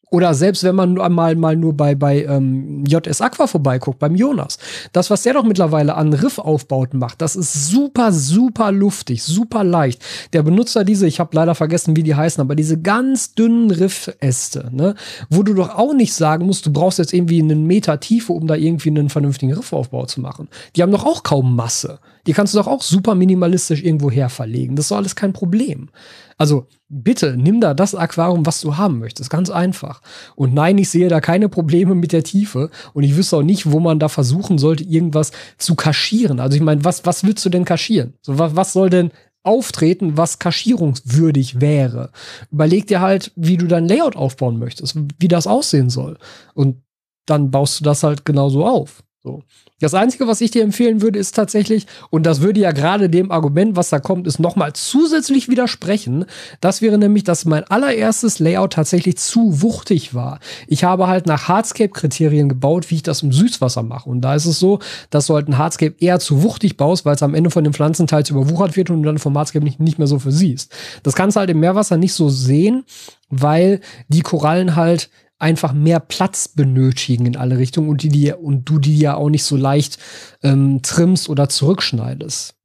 [0.09, 4.57] Oder selbst wenn man mal, mal nur bei, bei ähm, JS Aqua vorbeiguckt, beim Jonas.
[4.93, 10.01] Das, was der doch mittlerweile an Riffaufbauten macht, das ist super, super luftig, super leicht.
[10.31, 13.69] Der benutzt da diese, ich habe leider vergessen, wie die heißen, aber diese ganz dünnen
[13.69, 14.95] Riffäste, ne?
[15.29, 18.47] Wo du doch auch nicht sagen musst, du brauchst jetzt irgendwie einen Meter Tiefe, um
[18.47, 20.47] da irgendwie einen vernünftigen Riffaufbau zu machen.
[20.75, 21.99] Die haben doch auch kaum Masse.
[22.27, 24.75] Die kannst du doch auch super minimalistisch irgendwo her verlegen.
[24.75, 25.89] Das ist doch alles kein Problem.
[26.37, 29.29] Also bitte nimm da das Aquarium, was du haben möchtest.
[29.29, 30.01] Ganz einfach.
[30.35, 32.69] Und nein, ich sehe da keine Probleme mit der Tiefe.
[32.93, 36.39] Und ich wüsste auch nicht, wo man da versuchen sollte, irgendwas zu kaschieren.
[36.39, 38.13] Also ich meine, was, was willst du denn kaschieren?
[38.21, 39.11] So, was, was soll denn
[39.43, 42.11] auftreten, was kaschierungswürdig wäre?
[42.51, 46.17] Überleg dir halt, wie du dein Layout aufbauen möchtest, wie das aussehen soll.
[46.53, 46.83] Und
[47.25, 49.03] dann baust du das halt genauso auf.
[49.23, 49.43] So.
[49.79, 53.29] Das Einzige, was ich dir empfehlen würde, ist tatsächlich, und das würde ja gerade dem
[53.31, 56.25] Argument, was da kommt, ist nochmal zusätzlich widersprechen.
[56.61, 60.39] Das wäre nämlich, dass mein allererstes Layout tatsächlich zu wuchtig war.
[60.65, 64.09] Ich habe halt nach Hardscape-Kriterien gebaut, wie ich das im Süßwasser mache.
[64.09, 64.79] Und da ist es so,
[65.11, 67.73] dass du halt ein Hardscape eher zu wuchtig baust, weil es am Ende von den
[67.73, 70.71] Pflanzen teils überwuchert wird und du dann vom Hardscape nicht, nicht mehr so versiehst.
[71.03, 72.83] Das kannst du halt im Meerwasser nicht so sehen,
[73.29, 78.65] weil die Korallen halt einfach mehr Platz benötigen in alle Richtungen und die, die und
[78.65, 79.99] du die ja auch nicht so leicht
[80.41, 82.55] ähm, trimmst oder zurückschneidest.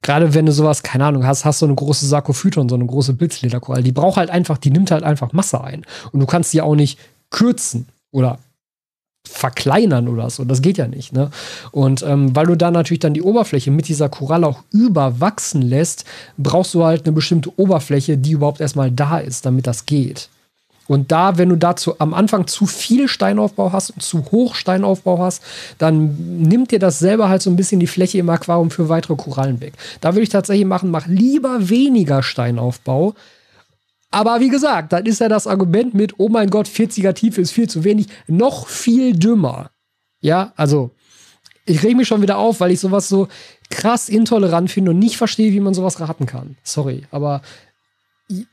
[0.00, 3.14] Gerade wenn du sowas, keine Ahnung, hast, hast so eine große Sarkophyton, so eine große
[3.14, 6.62] Pilzlederkoralle, die braucht halt einfach, die nimmt halt einfach Masse ein und du kannst die
[6.62, 6.98] auch nicht
[7.30, 8.38] kürzen oder
[9.26, 10.44] verkleinern oder so.
[10.44, 11.12] Das geht ja nicht.
[11.12, 11.30] Ne?
[11.70, 16.04] Und ähm, weil du da natürlich dann die Oberfläche mit dieser Koralle auch überwachsen lässt,
[16.38, 20.28] brauchst du halt eine bestimmte Oberfläche, die überhaupt erstmal da ist, damit das geht.
[20.86, 25.18] Und da, wenn du dazu am Anfang zu viel Steinaufbau hast und zu hoch Steinaufbau
[25.18, 25.42] hast,
[25.78, 29.16] dann nimmt dir das selber halt so ein bisschen die Fläche im Aquarium für weitere
[29.16, 29.74] Korallen weg.
[30.00, 33.14] Da würde ich tatsächlich machen, mach lieber weniger Steinaufbau.
[34.10, 37.50] Aber wie gesagt, dann ist ja das Argument mit, oh mein Gott, 40er Tiefe ist
[37.50, 39.70] viel zu wenig, noch viel dümmer.
[40.20, 40.90] Ja, also
[41.66, 43.28] ich reg mich schon wieder auf, weil ich sowas so
[43.70, 46.56] krass intolerant finde und nicht verstehe, wie man sowas raten kann.
[46.62, 47.42] Sorry, aber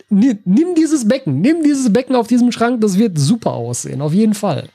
[0.10, 4.34] nimm dieses Becken, nimm dieses Becken auf diesem Schrank, das wird super aussehen, auf jeden
[4.34, 4.70] Fall.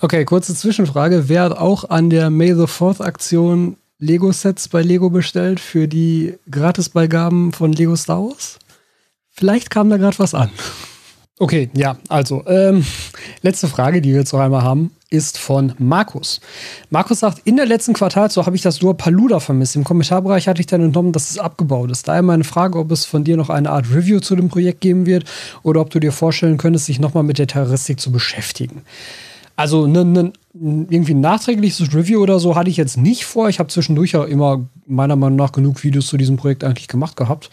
[0.00, 1.28] Okay, kurze Zwischenfrage.
[1.28, 6.34] Wer hat auch an der May the Fourth Aktion Lego-Sets bei Lego bestellt für die
[6.50, 8.58] Gratisbeigaben von Lego Star Wars?
[9.30, 10.50] Vielleicht kam da gerade was an.
[11.38, 12.84] Okay, ja, also, ähm,
[13.42, 16.40] letzte Frage, die wir jetzt noch einmal haben ist von Markus.
[16.90, 19.76] Markus sagt, in der letzten Quartal, so habe ich das Duo Paluda vermisst.
[19.76, 22.08] Im Kommentarbereich hatte ich dann entnommen, dass es abgebaut ist.
[22.08, 25.06] Daher meine Frage, ob es von dir noch eine Art Review zu dem Projekt geben
[25.06, 25.24] wird
[25.62, 28.82] oder ob du dir vorstellen könntest, sich nochmal mit der Terroristik zu beschäftigen.
[29.56, 33.48] Also ne, ne, irgendwie ein nachträgliches Review oder so hatte ich jetzt nicht vor.
[33.48, 37.16] Ich habe zwischendurch ja immer meiner Meinung nach genug Videos zu diesem Projekt eigentlich gemacht
[37.16, 37.48] gehabt.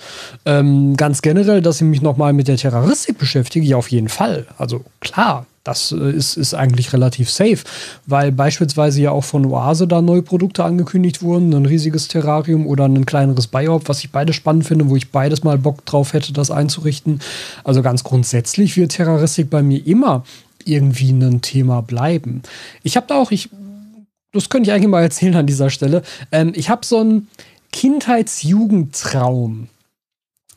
[0.46, 4.48] Ähm, ganz generell, dass ich mich nochmal mit der Terroristik beschäftige, ja auf jeden Fall.
[4.58, 7.60] Also klar, das äh, ist, ist eigentlich relativ safe,
[8.06, 12.86] weil beispielsweise ja auch von Oase da neue Produkte angekündigt wurden, ein riesiges Terrarium oder
[12.86, 16.34] ein kleineres Biop, was ich beide spannend finde, wo ich beides mal Bock drauf hätte,
[16.34, 17.22] das einzurichten.
[17.64, 20.24] Also ganz grundsätzlich wird Terroristik bei mir immer
[20.66, 22.42] irgendwie ein Thema bleiben.
[22.84, 23.50] Ich habe da auch, ich,
[24.32, 26.04] das könnte ich eigentlich mal erzählen an dieser Stelle.
[26.32, 27.28] Ähm, ich habe so einen
[27.72, 29.68] Kindheitsjugendtraum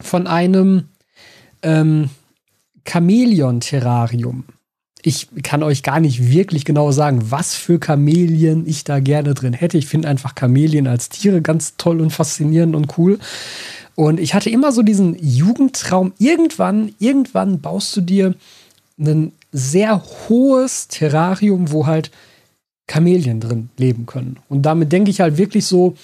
[0.01, 0.85] von einem
[1.63, 2.11] ähm,
[2.85, 4.45] Chamäleon-Terrarium
[5.07, 9.53] ich kann euch gar nicht wirklich genau sagen, was für Chamäleon ich da gerne drin
[9.53, 9.79] hätte.
[9.79, 13.21] Ich finde einfach Chamäleon als Tiere ganz toll und faszinierend und cool.
[13.95, 16.13] Und ich hatte immer so diesen Jugendtraum.
[16.19, 18.35] Irgendwann, irgendwann baust du dir
[18.99, 22.11] ein sehr hohes Terrarium, wo halt
[22.89, 24.39] Kamelien drin leben können.
[24.49, 25.95] Und damit denke ich halt wirklich so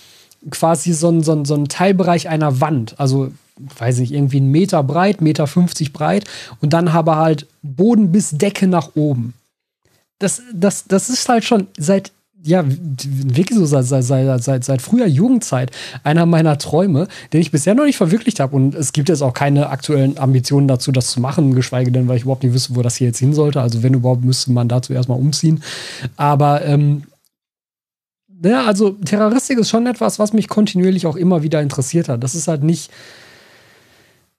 [0.48, 2.94] quasi so ein, so, ein, so ein Teilbereich einer Wand.
[3.00, 6.24] Also, weiß nicht, irgendwie einen Meter breit, Meter 50 breit
[6.60, 9.34] und dann aber halt Boden bis Decke nach oben.
[10.18, 12.12] Das, das, das ist halt schon seit
[12.44, 15.70] ja, wirklich so seit, seit, seit, seit früher Jugendzeit
[16.02, 18.56] einer meiner Träume, den ich bisher noch nicht verwirklicht habe.
[18.56, 22.16] Und es gibt jetzt auch keine aktuellen Ambitionen dazu, das zu machen, geschweige denn, weil
[22.16, 23.60] ich überhaupt nicht wüsste, wo das hier jetzt hin sollte.
[23.60, 25.62] Also, wenn überhaupt, müsste man dazu erstmal umziehen.
[26.16, 27.04] Aber ähm,
[28.44, 32.24] ja, also Terroristik ist schon etwas, was mich kontinuierlich auch immer wieder interessiert hat.
[32.24, 32.90] Das ist halt nicht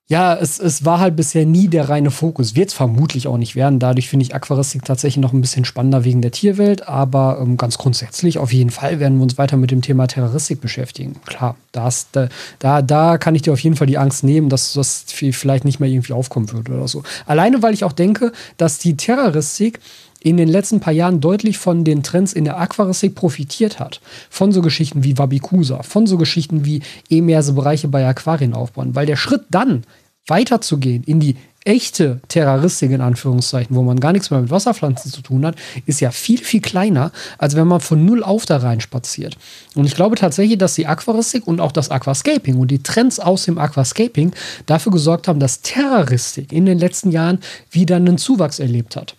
[0.06, 2.54] ja, es, es war halt bisher nie der reine Fokus.
[2.54, 3.78] Wird es vermutlich auch nicht werden.
[3.78, 6.86] Dadurch finde ich Aquaristik tatsächlich noch ein bisschen spannender wegen der Tierwelt.
[6.86, 10.60] Aber ähm, ganz grundsätzlich, auf jeden Fall werden wir uns weiter mit dem Thema Terroristik
[10.60, 11.16] beschäftigen.
[11.24, 12.28] Klar, das, da,
[12.58, 15.80] da, da kann ich dir auf jeden Fall die Angst nehmen, dass das vielleicht nicht
[15.80, 17.02] mehr irgendwie aufkommen wird oder so.
[17.24, 19.80] Alleine, weil ich auch denke, dass die Terroristik
[20.24, 24.00] in den letzten paar Jahren deutlich von den Trends in der Aquaristik profitiert hat.
[24.30, 28.94] Von so Geschichten wie Wabikusa, von so Geschichten wie emerse Bereiche bei Aquarien aufbauen.
[28.94, 29.84] Weil der Schritt dann
[30.26, 35.20] weiterzugehen in die echte Terroristik in Anführungszeichen, wo man gar nichts mehr mit Wasserpflanzen zu
[35.20, 38.80] tun hat, ist ja viel, viel kleiner, als wenn man von null auf da rein
[38.80, 39.36] spaziert.
[39.74, 43.44] Und ich glaube tatsächlich, dass die Aquaristik und auch das Aquascaping und die Trends aus
[43.44, 44.32] dem Aquascaping
[44.64, 49.16] dafür gesorgt haben, dass Terroristik in den letzten Jahren wieder einen Zuwachs erlebt hat.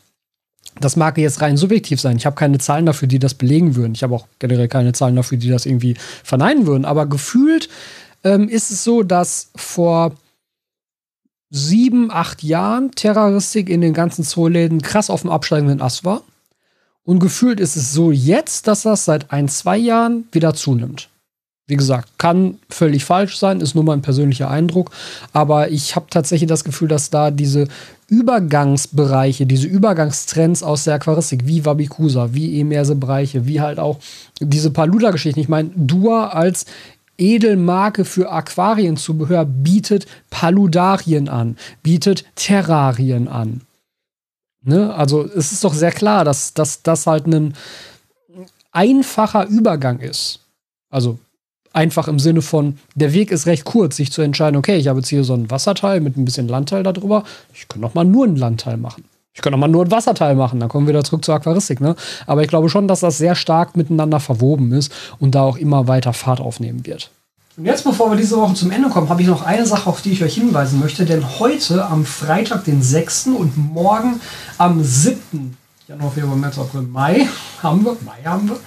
[0.79, 2.17] Das mag jetzt rein subjektiv sein.
[2.17, 3.93] Ich habe keine Zahlen dafür, die das belegen würden.
[3.93, 6.85] Ich habe auch generell keine Zahlen dafür, die das irgendwie verneinen würden.
[6.85, 7.69] Aber gefühlt
[8.23, 10.15] ähm, ist es so, dass vor
[11.49, 16.23] sieben, acht Jahren Terroristik in den ganzen Zooläden krass auf dem absteigenden Ast war.
[17.03, 21.07] Und gefühlt ist es so jetzt, dass das seit ein, zwei Jahren wieder zunimmt.
[21.67, 24.91] Wie gesagt, kann völlig falsch sein, ist nur mein persönlicher Eindruck.
[25.33, 27.67] Aber ich habe tatsächlich das Gefühl, dass da diese
[28.07, 33.97] Übergangsbereiche, diese Übergangstrends aus der Aquaristik, wie Wabikusa, wie emerse Bereiche, wie halt auch
[34.39, 35.39] diese Paluda-Geschichten.
[35.39, 36.67] Ich meine, Dua als
[37.17, 43.61] Edelmarke für Aquarienzubehör bietet Paludarien an, bietet Terrarien an.
[44.61, 44.93] Ne?
[44.93, 47.55] Also es ist doch sehr klar, dass das halt ein
[48.71, 50.41] einfacher Übergang ist.
[50.91, 51.17] Also
[51.75, 54.99] einfach im Sinne von, der Weg ist recht kurz, sich zu entscheiden, okay, ich habe
[54.99, 57.23] jetzt hier so ein Wasserteil mit ein bisschen Landteil darüber,
[57.53, 59.05] ich kann doch mal nur einen Landteil machen.
[59.33, 61.81] Ich kann auch mal nur ein Wasserteil machen, dann kommen wir wieder zurück zur Aquaristik.
[61.81, 61.97] Ne?
[62.25, 65.89] Aber ich glaube schon, dass das sehr stark miteinander verwoben ist und da auch immer
[65.89, 67.11] weiter Fahrt aufnehmen wird.
[67.57, 70.01] Und jetzt, bevor wir diese Woche zum Ende kommen, habe ich noch eine Sache, auf
[70.01, 71.05] die ich euch hinweisen möchte.
[71.05, 73.27] Denn heute, am Freitag, den 6.
[73.27, 74.19] und morgen
[74.57, 75.55] am 7.
[75.87, 77.27] Januar, Februar, März, April, Mai
[77.61, 78.57] haben wir, Mai haben wir,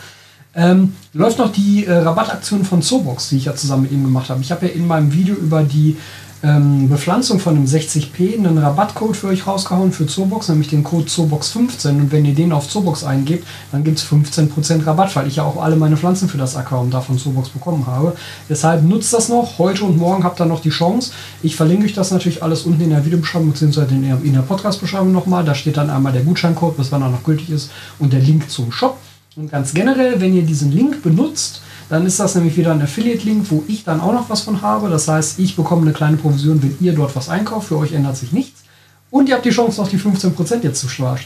[0.59, 4.29] ähm, läuft noch die äh, Rabattaktion von Zobox, die ich ja zusammen mit ihm gemacht
[4.29, 4.41] habe.
[4.41, 5.97] Ich habe ja in meinem Video über die
[6.43, 11.07] ähm, Bepflanzung von einem 60p einen Rabattcode für euch rausgehauen für Zobox, nämlich den Code
[11.07, 11.91] Zobox15.
[11.91, 15.45] Und wenn ihr den auf Zobox eingebt, dann gibt es 15% Rabatt, weil ich ja
[15.45, 18.15] auch alle meine Pflanzen für das Account da von Zobox bekommen habe.
[18.49, 19.59] Deshalb nutzt das noch.
[19.59, 21.13] Heute und morgen habt ihr noch die Chance.
[21.41, 23.95] Ich verlinke euch das natürlich alles unten in der Videobeschreibung bzw.
[23.95, 25.45] in der, der Podcast-Beschreibung nochmal.
[25.45, 28.51] Da steht dann einmal der Gutscheincode, bis wann er noch gültig ist, und der Link
[28.51, 28.99] zum Shop.
[29.39, 33.47] Und ganz generell, wenn ihr diesen Link benutzt, dann ist das nämlich wieder ein Affiliate-Link,
[33.51, 34.91] wo ich dann auch noch was von habe.
[34.91, 37.69] Das heißt, ich bekomme eine kleine Provision, wenn ihr dort was einkauft.
[37.69, 38.65] Für euch ändert sich nichts.
[39.11, 41.21] Und ihr habt die Chance, noch die 15% jetzt zu sparen.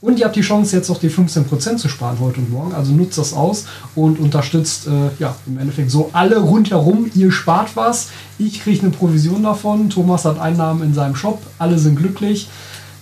[0.00, 2.72] Und ihr habt die Chance, jetzt noch die 15% zu sparen heute und morgen.
[2.72, 7.10] Also nutzt das aus und unterstützt äh, ja, im Endeffekt so alle rundherum.
[7.14, 8.08] Ihr spart was.
[8.38, 9.90] Ich kriege eine Provision davon.
[9.90, 11.42] Thomas hat Einnahmen in seinem Shop.
[11.58, 12.48] Alle sind glücklich.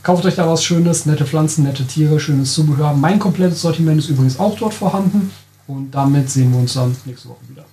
[0.02, 2.92] Kauft euch da was Schönes, nette Pflanzen, nette Tiere, schönes Zubehör.
[2.92, 5.30] Mein komplettes Sortiment ist übrigens auch dort vorhanden.
[5.68, 7.64] Und damit sehen wir uns dann nächste Woche wieder.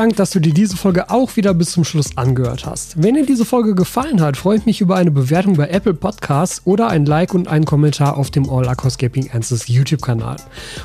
[0.00, 3.02] Dank, dass du dir diese Folge auch wieder bis zum Schluss angehört hast.
[3.02, 6.62] Wenn dir diese Folge gefallen hat, freue ich mich über eine Bewertung bei Apple Podcasts
[6.64, 10.36] oder ein Like und einen Kommentar auf dem All Aquascaping Answers YouTube-Kanal.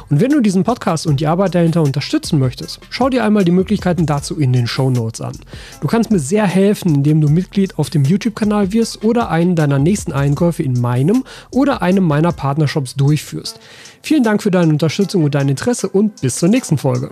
[0.09, 3.53] Und wenn du diesen Podcast und die Arbeit dahinter unterstützen möchtest, schau dir einmal die
[3.53, 5.37] Möglichkeiten dazu in den Show Notes an.
[5.79, 9.79] Du kannst mir sehr helfen, indem du Mitglied auf dem YouTube-Kanal wirst oder einen deiner
[9.79, 13.61] nächsten Einkäufe in meinem oder einem meiner Partnershops durchführst.
[14.01, 17.11] Vielen Dank für deine Unterstützung und dein Interesse und bis zur nächsten Folge.